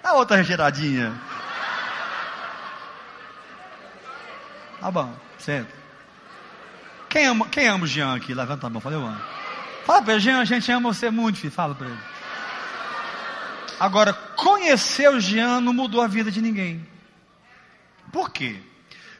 Dá 0.01 0.13
outra 0.13 0.41
giradinha. 0.41 1.13
Tá 4.79 4.89
bom, 4.89 5.13
senta. 5.37 5.73
Quem 7.09 7.25
ama, 7.25 7.49
quem 7.49 7.67
ama 7.67 7.83
o 7.83 7.87
Jean 7.87 8.15
aqui? 8.15 8.33
Levanta 8.33 8.67
a 8.67 8.69
mão, 8.69 8.79
fala, 8.79 8.95
eu 8.95 9.05
amo. 9.05 9.21
Fala 9.85 10.01
para 10.01 10.13
ele, 10.13 10.21
Jean, 10.21 10.39
a 10.39 10.45
gente 10.45 10.71
ama 10.71 10.93
você 10.93 11.11
muito, 11.11 11.39
filho. 11.39 11.51
Fala 11.51 11.75
para 11.75 11.87
ele. 11.87 11.99
Agora, 13.77 14.13
conhecer 14.13 15.09
o 15.09 15.19
Jean 15.19 15.59
não 15.59 15.73
mudou 15.73 16.01
a 16.01 16.07
vida 16.07 16.31
de 16.31 16.41
ninguém. 16.41 16.87
Por 18.13 18.29
quê? 18.31 18.68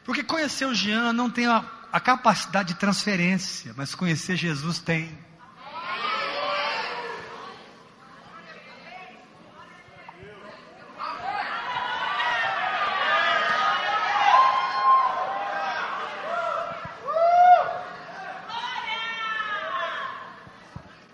Porque 0.04 0.24
conhecer 0.24 0.66
o 0.66 0.74
Jean 0.74 1.14
não 1.14 1.30
tem 1.30 1.48
a, 1.48 1.64
a 1.92 2.00
capacidade 2.00 2.74
de 2.74 2.80
transferência, 2.80 3.74
mas 3.76 3.94
conhecer 3.94 4.36
Jesus 4.36 4.80
tem. 4.80 5.18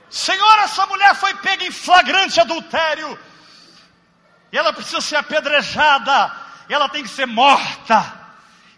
Senhor, 0.10 0.60
essa 0.60 0.86
mulher 0.88 1.14
foi 1.14 1.34
pega 1.36 1.66
em 1.66 1.72
flagrante 1.72 2.40
adultério. 2.40 3.20
E 4.52 4.58
ela 4.58 4.72
precisa 4.72 5.02
ser 5.02 5.18
apedrejada. 5.18 6.32
E 6.70 6.74
ela 6.74 6.90
tem 6.90 7.04
que 7.04 7.10
ser 7.10 7.28
morta. 7.28 8.25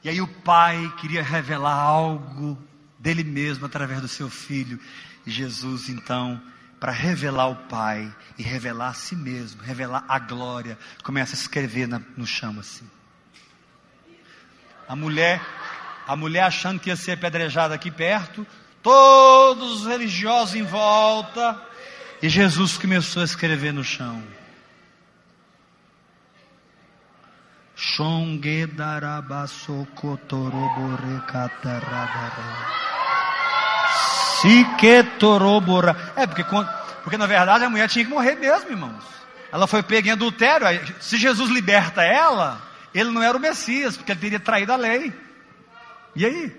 E 0.07 0.09
aí 0.09 0.21
o 0.21 0.27
pai 0.27 0.89
queria 1.01 1.21
revelar 1.21 1.75
algo 1.75 2.57
dele 2.97 3.25
mesmo 3.25 3.65
através 3.65 3.99
do 3.99 4.07
seu 4.07 4.29
filho. 4.29 4.79
E 5.25 5.29
Jesus, 5.29 5.89
então, 5.89 6.41
para 6.79 6.93
revelar 6.93 7.47
o 7.47 7.57
pai 7.67 8.09
e 8.37 8.41
revelar 8.41 8.87
a 8.87 8.93
si 8.93 9.17
mesmo, 9.17 9.61
revelar 9.61 10.05
a 10.07 10.17
glória, 10.17 10.79
começa 11.03 11.35
a 11.35 11.37
escrever 11.37 11.89
na, 11.89 12.01
no 12.15 12.25
chão 12.25 12.57
assim. 12.57 12.89
A 14.87 14.95
mulher, 14.95 15.45
a 16.07 16.15
mulher 16.15 16.43
achando 16.43 16.79
que 16.79 16.89
ia 16.89 16.95
ser 16.95 17.11
apedrejada 17.11 17.75
aqui 17.75 17.91
perto, 17.91 18.47
todos 18.81 19.81
os 19.81 19.87
religiosos 19.87 20.55
em 20.55 20.63
volta, 20.63 21.61
e 22.21 22.29
Jesus 22.29 22.77
começou 22.77 23.23
a 23.23 23.25
escrever 23.25 23.73
no 23.73 23.83
chão. 23.83 24.23
É 36.15 36.27
porque, 36.27 36.43
porque 37.03 37.17
na 37.17 37.25
verdade 37.25 37.65
a 37.65 37.69
mulher 37.69 37.89
tinha 37.89 38.05
que 38.05 38.11
morrer 38.11 38.35
mesmo, 38.35 38.69
irmãos. 38.69 39.03
Ela 39.51 39.65
foi 39.65 39.81
pega 39.81 40.09
em 40.09 40.11
adultério. 40.11 40.67
Se 40.99 41.17
Jesus 41.17 41.49
liberta 41.49 42.03
ela, 42.03 42.61
ele 42.93 43.09
não 43.09 43.23
era 43.23 43.35
o 43.35 43.39
Messias, 43.39 43.97
porque 43.97 44.11
ele 44.11 44.19
teria 44.19 44.39
traído 44.39 44.73
a 44.73 44.75
lei. 44.75 45.11
E 46.15 46.23
aí? 46.23 46.55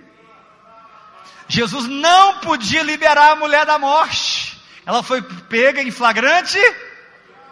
Jesus 1.47 1.87
não 1.87 2.41
podia 2.41 2.83
liberar 2.83 3.31
a 3.31 3.37
mulher 3.37 3.65
da 3.65 3.79
morte. 3.79 4.61
Ela 4.85 5.05
foi 5.05 5.23
pega 5.23 5.81
em 5.83 5.93
flagrante 5.93 6.59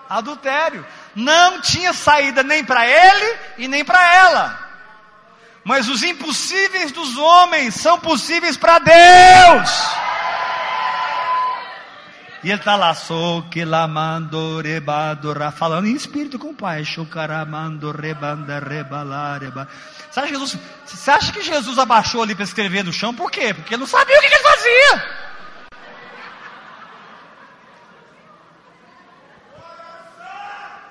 adultério 0.09 0.85
não 1.17 1.63
tinha 1.63 1.95
saída 1.95 2.43
nem 2.43 2.63
para 2.63 2.87
ele 2.87 3.39
e 3.57 3.67
nem 3.67 3.83
para 3.83 4.15
ela. 4.15 4.67
Mas 5.65 5.89
os 5.89 6.03
impossíveis 6.03 6.93
dos 6.93 7.17
homens 7.17 7.75
são 7.75 7.99
possíveis 7.99 8.57
para 8.57 8.79
Deus. 8.79 9.71
E 12.45 12.51
ele 12.51 12.61
está 12.61 12.77
lá, 12.77 12.95
sou 12.95 13.43
que 13.45 13.65
lamando 13.65 14.61
rebadora, 14.61 15.51
falando 15.51 15.89
em 15.89 15.95
espírito 15.95 16.39
com 16.39 16.51
o 16.51 16.55
pai. 16.55 16.85
Chucaramando 16.85 17.91
rebanda 17.91 18.61
rebalareba. 18.61 19.67
Você 20.09 20.21
acha, 20.21 20.29
Jesus, 20.29 20.59
você 20.85 21.11
acha 21.11 21.33
que 21.33 21.43
Jesus 21.43 21.79
abaixou 21.79 22.23
ali 22.23 22.35
para 22.35 22.45
escrever 22.45 22.85
no 22.85 22.93
chão? 22.93 23.13
Por 23.13 23.31
quê? 23.31 23.53
Porque 23.53 23.75
ele 23.75 23.81
não 23.81 23.87
sabia 23.87 24.17
o 24.17 24.21
que, 24.21 24.29
que 24.29 24.35
ele 24.35 24.43
fazia. 24.45 25.26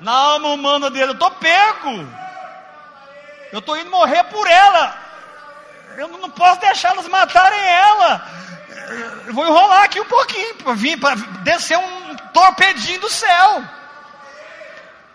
Na 0.05 0.11
alma 0.11 0.49
humana 0.49 0.91
dele, 0.91 1.07
eu 1.07 1.13
estou 1.13 1.31
pego. 1.31 2.07
Eu 3.51 3.57
estou 3.57 3.75
indo 3.75 3.89
morrer 3.89 4.23
por 4.25 4.47
ela. 4.47 4.95
Eu 5.97 6.07
não 6.07 6.29
posso 6.29 6.61
deixar 6.61 6.89
elas 6.89 7.07
matarem 7.07 7.59
ela. 7.59 8.29
Eu 9.25 9.33
vou 9.33 9.47
enrolar 9.47 9.83
aqui 9.83 9.99
um 9.99 10.05
pouquinho 10.05 10.55
para 10.57 10.73
vir 10.75 10.99
para 10.99 11.15
descer 11.41 11.75
um 11.75 12.15
torpedinho 12.31 13.01
do 13.01 13.09
céu. 13.09 13.63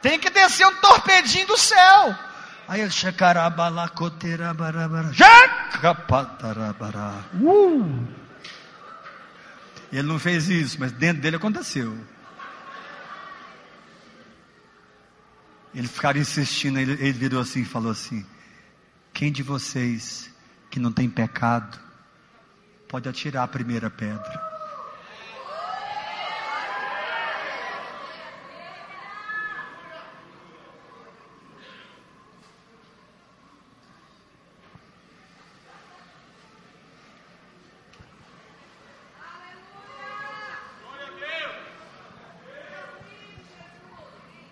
Tem 0.02 0.18
que 0.18 0.28
descer 0.28 0.66
um 0.66 0.74
torpedinho 0.76 1.46
do 1.46 1.56
céu. 1.56 2.16
Aí 2.66 2.80
ele 2.80 2.90
uh! 7.40 8.08
Ele 9.92 10.08
não 10.08 10.18
fez 10.18 10.48
isso, 10.48 10.76
mas 10.80 10.90
dentro 10.90 11.22
dele 11.22 11.36
aconteceu. 11.36 11.96
Ele 15.74 15.86
ficaram 15.86 16.20
insistindo, 16.20 16.78
ele, 16.78 16.92
ele 16.92 17.12
virou 17.12 17.40
assim 17.40 17.62
e 17.62 17.64
falou 17.64 17.92
assim: 17.92 18.26
Quem 19.12 19.30
de 19.30 19.42
vocês 19.42 20.30
que 20.70 20.80
não 20.80 20.92
tem 20.92 21.08
pecado 21.08 21.78
pode 22.88 23.08
atirar 23.08 23.44
a 23.44 23.48
primeira 23.48 23.88
pedra? 23.88 24.50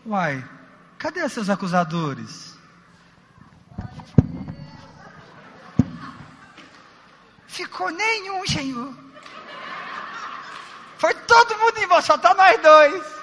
Uai, 0.06 0.42
Cadê 0.98 1.28
seus 1.28 1.48
acusadores? 1.48 2.56
Ficou 7.46 7.90
nenhum, 7.90 8.44
Senhor. 8.46 8.94
Foi 10.98 11.14
todo 11.14 11.58
mundo 11.58 11.78
embora, 11.78 12.02
só 12.02 12.16
está 12.16 12.34
nós 12.34 12.60
dois. 12.60 13.18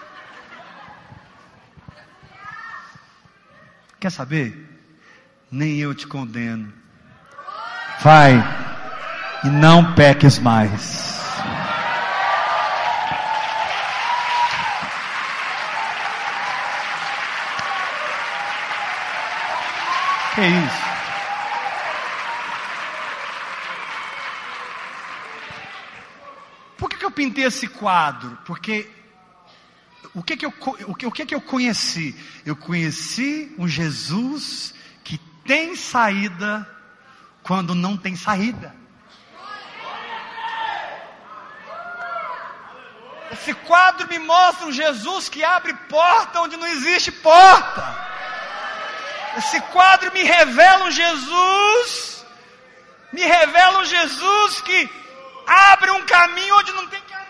Quer 3.99 4.09
saber? 4.09 4.69
Nem 5.51 5.78
eu 5.78 5.93
te 5.93 6.07
condeno. 6.07 6.71
Vai 8.01 8.36
e 9.43 9.47
não 9.47 9.93
peques 9.95 10.39
mais. 10.39 11.24
Que 20.36 20.42
é 20.42 20.48
isso? 20.50 20.96
Por 26.78 26.90
que, 26.90 26.98
que 26.98 27.06
eu 27.06 27.12
pintei 27.12 27.46
esse 27.46 27.70
quadro? 27.70 28.38
Porque 28.46 28.92
o 30.14 30.22
que 30.22 30.36
que 30.36 30.46
eu, 30.46 30.54
o 30.88 30.94
que, 30.94 31.06
o 31.08 31.12
que 31.12 31.26
que 31.26 31.34
eu 31.34 31.40
conheci? 31.40 32.14
Eu 32.46 32.54
conheci 32.54 33.56
um 33.58 33.66
Jesus 33.66 34.74
que 35.06 35.18
tem 35.46 35.74
saída 35.78 36.70
quando 37.42 37.74
não 37.74 37.96
tem 37.96 38.18
saída. 38.18 38.76
Esse 43.32 43.54
quadro 43.54 44.06
me 44.10 44.20
mostra 44.20 44.68
um 44.68 44.72
Jesus 44.72 45.30
que 45.30 45.46
abre 45.46 45.74
porta 45.90 46.42
onde 46.42 46.58
não 46.58 46.68
existe 46.68 47.10
porta. 47.10 48.05
Esse 49.38 49.60
quadro 49.62 50.12
me 50.14 50.24
revela 50.24 50.86
um 50.86 50.92
Jesus, 50.92 52.26
me 53.12 53.22
revela 53.22 53.80
um 53.80 53.86
Jesus 53.86 54.62
que 54.62 54.90
abre 55.46 55.92
um 55.92 56.06
caminho 56.06 56.56
onde 56.58 56.72
não 56.72 56.88
tem 56.88 57.02
caminho. 57.02 57.26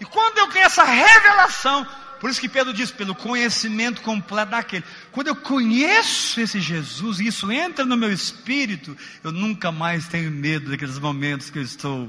E 0.00 0.04
quando 0.04 0.38
eu 0.38 0.48
tenho 0.48 0.66
essa 0.66 0.84
revelação, 0.84 1.86
por 2.22 2.30
isso 2.30 2.40
que 2.40 2.48
Pedro 2.48 2.72
diz, 2.72 2.92
pelo 2.92 3.16
conhecimento 3.16 4.00
completo 4.00 4.52
daquele. 4.52 4.84
Quando 5.10 5.26
eu 5.26 5.34
conheço 5.34 6.40
esse 6.40 6.60
Jesus 6.60 7.18
e 7.18 7.26
isso 7.26 7.50
entra 7.50 7.84
no 7.84 7.96
meu 7.96 8.12
espírito, 8.12 8.96
eu 9.24 9.32
nunca 9.32 9.72
mais 9.72 10.06
tenho 10.06 10.30
medo 10.30 10.70
daqueles 10.70 11.00
momentos 11.00 11.50
que 11.50 11.58
eu 11.58 11.62
estou, 11.64 12.08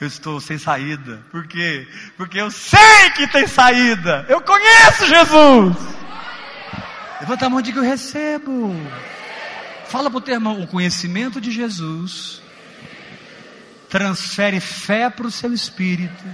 eu 0.00 0.06
estou 0.06 0.40
sem 0.40 0.58
saída. 0.58 1.20
Por 1.30 1.46
quê? 1.46 1.88
Porque 2.16 2.38
eu 2.38 2.50
sei 2.50 3.10
que 3.14 3.26
tem 3.28 3.46
saída. 3.46 4.26
Eu 4.28 4.40
conheço 4.40 5.06
Jesus. 5.06 5.76
Levanta 7.20 7.46
a 7.46 7.50
mão 7.50 7.60
e 7.60 7.62
diga, 7.62 7.78
eu 7.78 7.84
recebo. 7.84 8.74
Fala 9.86 10.10
para 10.10 10.18
o 10.18 10.20
teu 10.20 10.34
irmão, 10.34 10.60
o 10.60 10.66
conhecimento 10.66 11.40
de 11.40 11.50
Jesus 11.50 12.42
transfere 13.88 14.60
fé 14.60 15.08
para 15.08 15.26
o 15.26 15.30
seu 15.30 15.52
espírito. 15.54 16.24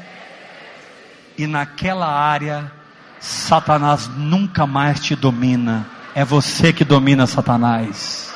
E 1.39 1.47
naquela 1.47 2.07
área 2.07 2.73
Satanás 3.21 4.09
nunca 4.09 4.67
mais 4.67 4.99
te 4.99 5.15
domina. 5.15 5.87
É 6.15 6.25
você 6.25 6.73
que 6.73 6.85
domina 6.85 7.27
Satanás. 7.27 8.35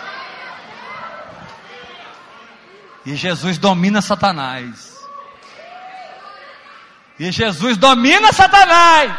E 3.05 3.15
Jesus 3.17 3.59
domina 3.59 4.01
Satanás. 4.01 4.96
E 7.19 7.33
Jesus 7.33 7.79
domina 7.79 8.33
Satanás. 8.33 9.13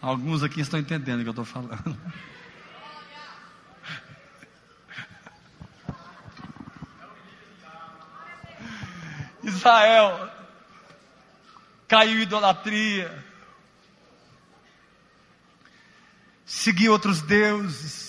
Alguns 0.00 0.42
aqui 0.42 0.60
estão 0.60 0.80
entendendo 0.80 1.20
o 1.20 1.22
que 1.22 1.28
eu 1.28 1.32
estou 1.32 1.44
falando. 1.44 1.98
Israel 9.42 10.30
caiu 11.86 12.18
em 12.18 12.22
idolatria, 12.22 13.24
seguiu 16.44 16.92
outros 16.92 17.22
deuses, 17.22 18.07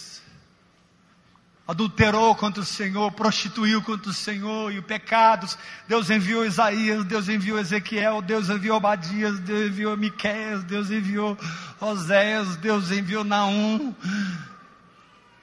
adulterou 1.70 2.34
contra 2.34 2.64
o 2.64 2.66
Senhor, 2.66 3.12
prostituiu 3.12 3.80
contra 3.84 4.10
o 4.10 4.14
Senhor 4.14 4.74
e 4.74 4.82
pecados. 4.82 5.56
Deus 5.88 6.10
enviou 6.10 6.44
Isaías, 6.44 7.06
Deus 7.06 7.30
enviou 7.30 7.60
Ezequiel, 7.60 8.24
Deus 8.24 8.50
enviou 8.50 8.78
Abadias, 8.78 9.40
Deus 9.40 9.68
enviou 9.70 9.96
Miqueias, 9.96 10.64
Deus 10.64 10.90
enviou 10.90 11.38
Oséias, 11.80 12.56
Deus 12.56 12.90
enviou 12.90 13.24
Naum. 13.24 13.94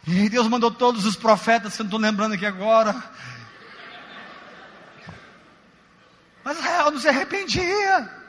E 0.05 0.29
Deus 0.29 0.49
mandou 0.49 0.73
todos 0.73 1.05
os 1.05 1.15
profetas, 1.15 1.79
eu 1.79 1.85
não 1.85 1.91
estou 1.91 2.01
lembrando 2.01 2.33
aqui 2.33 2.45
agora. 2.45 3.01
Mas 6.43 6.59
Israel 6.59 6.91
não 6.91 6.99
se 6.99 7.09
arrependia. 7.09 8.26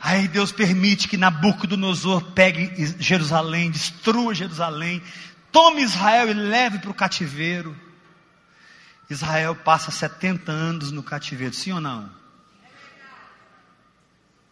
Aí 0.00 0.28
Deus 0.28 0.52
permite 0.52 1.08
que 1.08 1.16
Nabucodonosor 1.16 2.32
pegue 2.32 2.72
Jerusalém, 2.98 3.70
destrua 3.70 4.34
Jerusalém, 4.34 5.02
tome 5.50 5.82
Israel 5.82 6.28
e 6.28 6.34
leve 6.34 6.78
para 6.78 6.90
o 6.90 6.94
cativeiro. 6.94 7.78
Israel 9.08 9.54
passa 9.54 9.90
70 9.90 10.50
anos 10.50 10.90
no 10.90 11.02
cativeiro, 11.02 11.54
sim 11.54 11.72
ou 11.72 11.80
não? 11.80 12.10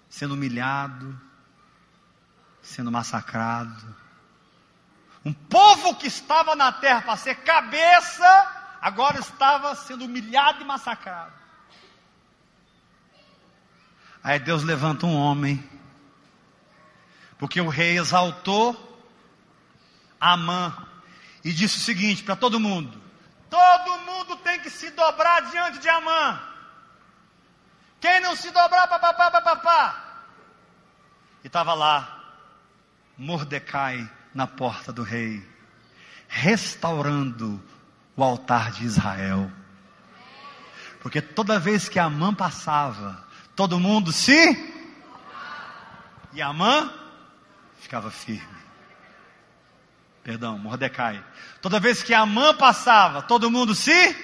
Sendo 0.09 0.35
humilhado, 0.35 1.19
sendo 2.63 2.93
massacrado. 2.93 3.97
Um 5.25 5.33
povo 5.33 5.95
que 5.97 6.07
estava 6.07 6.55
na 6.55 6.73
terra 6.73 7.03
para 7.03 7.17
ser 7.17 7.37
cabeça, 7.37 8.77
agora 8.81 9.19
estava 9.19 9.75
sendo 9.75 10.05
humilhado 10.05 10.63
e 10.63 10.65
massacrado. 10.65 11.42
Aí 14.23 14.39
Deus 14.39 14.63
levanta 14.63 15.07
um 15.07 15.17
homem, 15.17 15.69
porque 17.39 17.61
o 17.61 17.69
rei 17.69 17.99
exaltou 17.99 18.91
Amã 20.21 20.73
e 21.43 21.53
disse 21.53 21.79
o 21.79 21.81
seguinte 21.81 22.23
para 22.23 22.37
todo 22.37 22.61
mundo: 22.61 23.03
todo 23.51 23.99
mundo 24.03 24.37
tem 24.37 24.61
que 24.61 24.71
se 24.71 24.91
dobrar 24.91 25.51
diante 25.51 25.81
de 25.81 25.89
Amã. 25.89 26.41
Quem 28.01 28.21
não 28.21 28.37
se 28.37 28.51
dobrar, 28.51 28.87
papapá, 28.87 29.31
papapá. 29.31 30.25
E 31.43 31.49
estava 31.49 31.75
lá 31.75 32.21
Mordecai 33.19 34.09
na 34.33 34.47
porta 34.47 34.93
do 34.93 35.03
rei, 35.03 35.47
restaurando 36.29 37.63
o 38.17 38.23
altar 38.23 38.71
de 38.71 38.85
Israel. 38.85 39.51
Porque 41.01 41.21
toda 41.21 41.59
vez 41.59 41.89
que 41.89 41.99
Amã 41.99 42.33
passava, 42.33 43.25
Todo 43.55 43.79
mundo 43.79 44.13
se. 44.13 44.71
E 46.33 46.41
Amã 46.41 46.91
ficava 47.81 48.11
firme. 48.11 48.63
Perdão, 50.25 50.57
Mordecai. 50.57 51.23
Toda 51.61 51.81
vez 51.81 52.03
que 52.03 52.15
Amã 52.15 52.55
passava, 52.55 53.23
todo 53.23 53.51
mundo 53.51 53.75
se. 53.75 54.17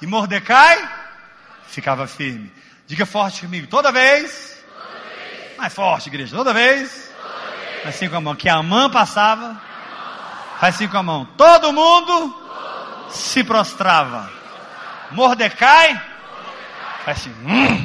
E 0.00 0.06
Mordecai 0.06 0.88
ficava 1.66 2.06
firme. 2.06 2.52
Diga 2.86 3.04
forte 3.04 3.42
comigo. 3.42 3.66
Toda 3.66 3.90
vez. 3.90 4.62
Mais 5.58 5.74
forte, 5.74 6.08
igreja. 6.08 6.36
Toda 6.36 6.54
vez. 6.54 7.12
Faz 7.82 7.96
assim 7.96 8.08
com 8.08 8.16
a 8.16 8.20
mão. 8.20 8.34
Que 8.34 8.48
Amã 8.48 8.88
passava. 8.88 9.60
Faz 10.60 10.74
assim 10.74 10.88
com 10.88 10.98
a 10.98 11.02
mão. 11.02 11.24
Todo 11.36 11.72
mundo 11.72 12.34
se 13.10 13.42
prostrava. 13.42 14.30
Mordecai. 15.10 16.00
Faz 17.04 17.18
assim. 17.18 17.34
Hum. 17.44 17.75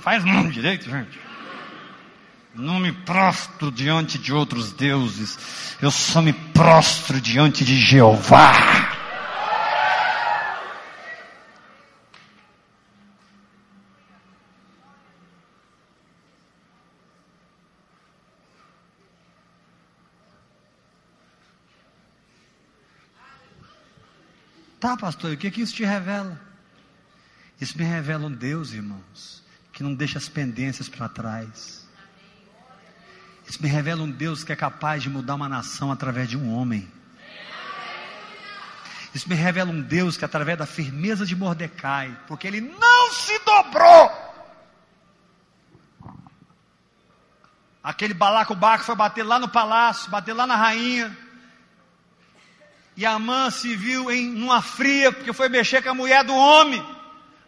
Faz 0.00 0.24
mão 0.24 0.48
direito, 0.48 0.88
gente. 0.88 1.20
Não 2.54 2.80
me 2.80 2.90
prostro 2.90 3.70
diante 3.70 4.18
de 4.18 4.32
outros 4.32 4.72
deuses. 4.72 5.76
Eu 5.80 5.90
só 5.90 6.20
me 6.22 6.32
prostro 6.32 7.20
diante 7.20 7.64
de 7.64 7.76
Jeová. 7.76 8.52
Tá, 24.80 24.96
pastor, 24.96 25.32
o 25.32 25.36
que, 25.36 25.50
que 25.50 25.60
isso 25.60 25.74
te 25.74 25.84
revela? 25.84 26.40
Isso 27.60 27.76
me 27.76 27.84
revela 27.84 28.26
um 28.26 28.32
Deus, 28.32 28.72
irmãos 28.72 29.40
que 29.80 29.84
não 29.84 29.94
deixa 29.94 30.18
as 30.18 30.28
pendências 30.28 30.90
para 30.90 31.08
trás. 31.08 31.88
Isso 33.48 33.62
me 33.62 33.66
revela 33.66 34.02
um 34.02 34.10
Deus 34.10 34.44
que 34.44 34.52
é 34.52 34.56
capaz 34.56 35.02
de 35.02 35.08
mudar 35.08 35.36
uma 35.36 35.48
nação 35.48 35.90
através 35.90 36.28
de 36.28 36.36
um 36.36 36.54
homem. 36.54 36.86
Isso 39.14 39.26
me 39.26 39.34
revela 39.34 39.70
um 39.70 39.80
Deus 39.80 40.18
que, 40.18 40.24
através 40.26 40.58
da 40.58 40.66
firmeza 40.66 41.24
de 41.24 41.34
Mordecai, 41.34 42.14
porque 42.28 42.46
ele 42.46 42.60
não 42.60 43.10
se 43.14 43.38
dobrou. 43.38 44.12
Aquele 47.82 48.12
balacobaco 48.12 48.84
foi 48.84 48.94
bater 48.94 49.22
lá 49.22 49.38
no 49.38 49.48
palácio, 49.48 50.10
bater 50.10 50.34
lá 50.34 50.46
na 50.46 50.56
rainha. 50.56 51.16
E 52.98 53.06
a 53.06 53.12
Amã 53.12 53.50
se 53.50 53.74
viu 53.74 54.10
em 54.10 54.42
uma 54.42 54.60
fria, 54.60 55.10
porque 55.10 55.32
foi 55.32 55.48
mexer 55.48 55.80
com 55.82 55.88
a 55.88 55.94
mulher 55.94 56.22
do 56.22 56.34
homem. 56.34 56.86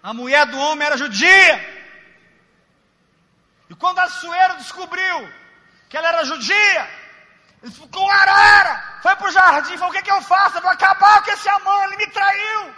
A 0.02 0.14
mulher 0.14 0.46
do 0.46 0.56
homem 0.56 0.86
era 0.86 0.96
judia. 0.96 1.71
E 3.72 3.74
quando 3.74 4.00
Assuero 4.00 4.58
descobriu 4.58 5.32
que 5.88 5.96
ela 5.96 6.08
era 6.08 6.24
judia, 6.26 6.90
ele 7.62 7.72
ficou 7.72 8.06
arara, 8.10 8.98
foi 9.02 9.16
para 9.16 9.28
o 9.28 9.32
jardim, 9.32 9.78
falou: 9.78 9.88
O 9.90 9.94
que, 9.94 10.02
que 10.02 10.12
eu 10.12 10.20
faço? 10.20 10.58
Eu 10.58 10.60
vou 10.60 10.70
acabar 10.70 11.22
com 11.24 11.30
esse 11.30 11.48
amor, 11.48 11.84
ele 11.84 11.96
me 11.96 12.06
traiu, 12.08 12.74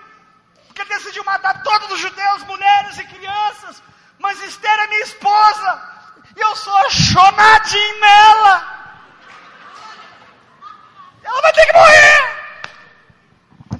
porque 0.68 0.84
decidiu 0.84 1.24
matar 1.24 1.64
todos 1.64 1.90
os 1.90 1.98
judeus, 1.98 2.44
mulheres 2.44 2.96
e 2.96 3.04
crianças, 3.06 3.82
mas 4.20 4.40
Esther 4.40 4.78
é 4.78 4.86
minha 4.86 5.02
esposa, 5.02 5.82
e 6.36 6.40
eu 6.40 6.54
sou 6.54 6.76
apaixonadinho 6.76 8.00
nela. 8.00 8.54
Ela 11.24 11.42
vai 11.42 11.52
ter 11.54 11.66
que 11.66 11.72
morrer. 11.72 12.44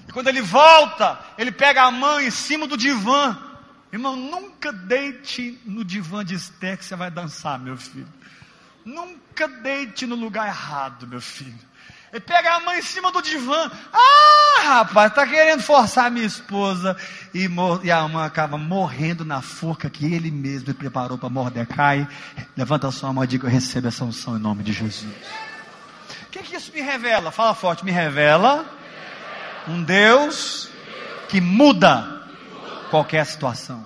E 0.09 0.13
quando 0.13 0.27
ele 0.27 0.43
volta, 0.43 1.17
ele 1.39 1.53
pega 1.53 1.85
a 1.85 1.93
mão 1.93 2.21
em 2.21 2.33
cima 2.33 2.67
do 2.67 2.77
divã 2.77 3.54
Irmão, 3.95 4.17
nunca 4.17 4.73
deite 4.73 5.57
no 5.65 5.85
divã 5.85 6.25
de 6.25 6.35
Esther 6.35 6.77
que 6.77 6.85
você 6.85 6.97
vai 6.97 7.13
dançar, 7.13 7.61
meu 7.61 7.77
filho. 7.77 8.09
Nunca 8.85 9.47
deite 9.47 10.05
no 10.05 10.17
lugar 10.17 10.49
errado, 10.49 11.07
meu 11.07 11.21
filho. 11.21 11.57
Ele 12.11 12.19
pega 12.19 12.55
a 12.55 12.61
mãe 12.61 12.81
em 12.81 12.83
cima 12.83 13.13
do 13.13 13.23
divã. 13.23 13.71
Ah, 13.93 14.63
rapaz, 14.65 15.11
está 15.11 15.25
querendo 15.25 15.63
forçar 15.63 16.11
minha 16.11 16.27
esposa. 16.27 16.97
E, 17.33 17.49
e 17.85 17.91
a 17.93 18.09
mãe 18.09 18.25
acaba 18.25 18.59
morrendo 18.59 19.25
na 19.25 19.41
forca 19.41 19.89
que 19.89 20.13
ele 20.13 20.29
mesmo 20.29 20.75
preparou 20.75 21.17
para 21.17 21.29
Mordecai. 21.29 22.09
Levanta 22.57 22.89
a 22.89 22.93
sua 22.93 23.13
mão 23.13 23.23
e 23.23 23.29
diga: 23.29 23.47
Eu 23.47 23.53
recebo 23.53 23.87
essa 23.87 24.05
unção 24.05 24.37
em 24.37 24.41
nome 24.41 24.65
de 24.65 24.73
Jesus. 24.73 25.07
O 26.27 26.31
que, 26.33 26.43
que 26.43 26.57
isso 26.57 26.73
me 26.73 26.81
revela? 26.81 27.31
Fala 27.31 27.55
forte, 27.55 27.85
me 27.85 27.93
revela 27.93 28.67
um 29.69 29.85
Deus 29.85 30.69
que 31.29 31.41
muda 31.41 32.14
qualquer 32.95 33.27
situação. 33.27 33.85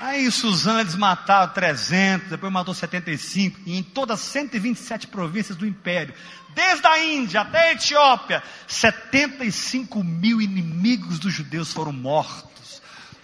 Aí 0.00 0.30
Suzano 0.30 0.98
mataram 0.98 1.52
300, 1.52 2.30
depois 2.30 2.50
matou 2.50 2.72
75, 2.72 3.60
e 3.66 3.76
em 3.76 3.82
todas 3.82 4.20
as 4.20 4.26
127 4.28 5.08
províncias 5.08 5.58
do 5.58 5.66
império, 5.66 6.14
desde 6.54 6.86
a 6.86 7.04
Índia 7.04 7.42
até 7.42 7.68
a 7.68 7.72
Etiópia, 7.72 8.42
75 8.66 10.02
mil 10.02 10.40
inimigos 10.40 11.18
dos 11.18 11.34
judeus 11.34 11.70
foram 11.70 11.92
mortos. 11.92 12.63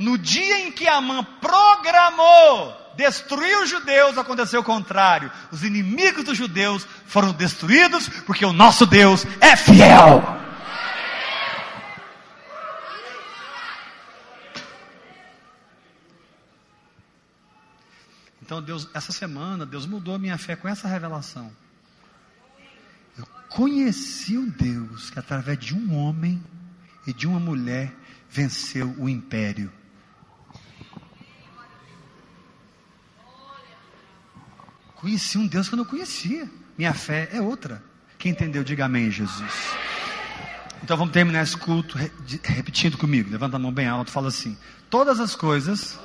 No 0.00 0.16
dia 0.16 0.60
em 0.60 0.72
que 0.72 0.88
Amã 0.88 1.22
programou 1.22 2.74
destruir 2.96 3.58
os 3.58 3.68
judeus, 3.68 4.16
aconteceu 4.16 4.62
o 4.62 4.64
contrário. 4.64 5.30
Os 5.52 5.62
inimigos 5.62 6.24
dos 6.24 6.38
judeus 6.38 6.86
foram 7.04 7.34
destruídos 7.34 8.08
porque 8.24 8.42
o 8.46 8.52
nosso 8.52 8.86
Deus 8.86 9.26
é 9.42 9.54
fiel. 9.54 10.22
Então 18.40 18.62
Deus, 18.62 18.88
essa 18.94 19.12
semana, 19.12 19.66
Deus 19.66 19.84
mudou 19.84 20.14
a 20.14 20.18
minha 20.18 20.38
fé 20.38 20.56
com 20.56 20.66
essa 20.66 20.88
revelação. 20.88 21.52
Eu 23.18 23.26
conheci 23.50 24.38
um 24.38 24.48
Deus 24.48 25.10
que 25.10 25.18
através 25.18 25.58
de 25.58 25.74
um 25.74 25.94
homem 25.94 26.42
e 27.06 27.12
de 27.12 27.26
uma 27.26 27.38
mulher 27.38 27.92
venceu 28.30 28.94
o 28.98 29.06
império. 29.06 29.70
Conheci 35.00 35.38
um 35.38 35.46
Deus 35.46 35.66
que 35.66 35.74
eu 35.74 35.78
não 35.78 35.84
conhecia. 35.84 36.48
Minha 36.76 36.92
fé 36.92 37.30
é 37.32 37.40
outra. 37.40 37.82
Quem 38.18 38.32
entendeu, 38.32 38.62
diga 38.62 38.84
amém, 38.84 39.10
Jesus. 39.10 39.50
Então 40.82 40.94
vamos 40.96 41.12
terminar 41.12 41.42
esse 41.42 41.56
culto 41.56 41.96
repetindo 42.42 42.98
comigo. 42.98 43.30
Levanta 43.30 43.56
a 43.56 43.58
mão 43.58 43.72
bem 43.72 43.88
alto, 43.88 44.10
fala 44.10 44.28
assim: 44.28 44.58
Todas 44.90 45.18
as 45.18 45.34
coisas 45.34 45.98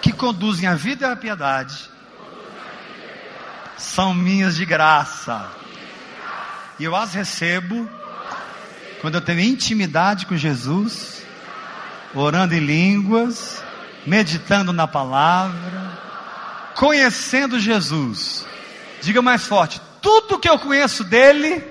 que 0.00 0.12
conduzem 0.12 0.68
à 0.68 0.76
vida 0.76 1.06
e 1.06 1.10
à 1.10 1.16
piedade 1.16 1.90
são 3.76 4.14
minhas 4.14 4.54
de 4.54 4.64
graça. 4.64 5.50
E 6.78 6.84
eu 6.84 6.94
as 6.94 7.12
recebo 7.12 7.88
quando 9.00 9.16
eu 9.16 9.20
tenho 9.20 9.40
intimidade 9.40 10.26
com 10.26 10.36
Jesus, 10.36 11.24
orando 12.14 12.54
em 12.54 12.60
línguas, 12.60 13.60
meditando 14.06 14.72
na 14.72 14.86
palavra, 14.86 16.11
conhecendo 16.74 17.58
Jesus. 17.58 18.46
Diga 19.00 19.20
mais 19.22 19.46
forte: 19.46 19.80
tudo 20.00 20.38
que 20.38 20.48
eu 20.48 20.58
conheço 20.58 21.04
dele, 21.04 21.64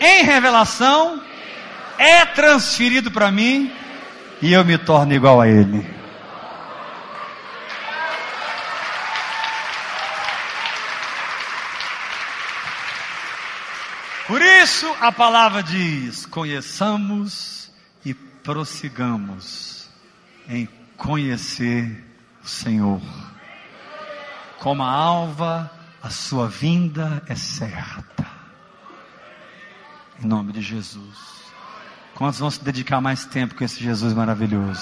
em 0.00 0.24
revelação, 0.24 1.22
é 1.98 2.24
transferido 2.26 3.10
para 3.10 3.30
mim 3.30 3.72
e 4.40 4.52
eu 4.52 4.64
me 4.64 4.76
torno 4.76 5.14
igual 5.14 5.40
a 5.40 5.48
ele. 5.48 5.86
Por 14.26 14.40
isso 14.40 14.90
a 15.00 15.12
palavra 15.12 15.62
diz: 15.62 16.26
conheçamos 16.26 17.70
e 18.04 18.14
prossigamos 18.14 19.88
em 20.48 20.68
conhecer 20.96 22.04
o 22.42 22.48
Senhor. 22.48 23.00
Como 24.62 24.80
a 24.84 24.88
alva, 24.88 25.68
a 26.00 26.08
sua 26.08 26.48
vinda 26.48 27.20
é 27.26 27.34
certa. 27.34 28.24
Em 30.22 30.24
nome 30.24 30.52
de 30.52 30.62
Jesus. 30.62 31.50
Quantos 32.14 32.38
vão 32.38 32.48
se 32.48 32.62
dedicar 32.62 33.00
mais 33.00 33.24
tempo 33.24 33.56
com 33.56 33.64
esse 33.64 33.82
Jesus 33.82 34.14
maravilhoso? 34.14 34.80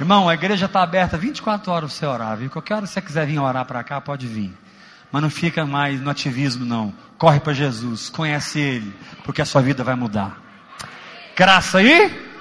Irmão, 0.00 0.30
a 0.30 0.32
igreja 0.32 0.64
está 0.64 0.82
aberta 0.82 1.18
24 1.18 1.70
horas 1.70 1.90
para 1.90 1.98
você 1.98 2.06
orar, 2.06 2.38
viu? 2.38 2.48
Qualquer 2.48 2.76
hora 2.76 2.86
que 2.86 2.92
você 2.92 3.02
quiser 3.02 3.26
vir 3.26 3.38
orar 3.38 3.66
para 3.66 3.84
cá, 3.84 4.00
pode 4.00 4.26
vir. 4.26 4.56
Mas 5.12 5.20
não 5.20 5.28
fica 5.28 5.66
mais 5.66 6.00
no 6.00 6.08
ativismo, 6.08 6.64
não. 6.64 6.94
Corre 7.18 7.40
para 7.40 7.52
Jesus, 7.52 8.08
conhece 8.08 8.58
Ele, 8.60 8.96
porque 9.24 9.42
a 9.42 9.44
sua 9.44 9.60
vida 9.60 9.84
vai 9.84 9.94
mudar. 9.94 10.40
Graça 11.36 11.80
aí? 11.80 12.33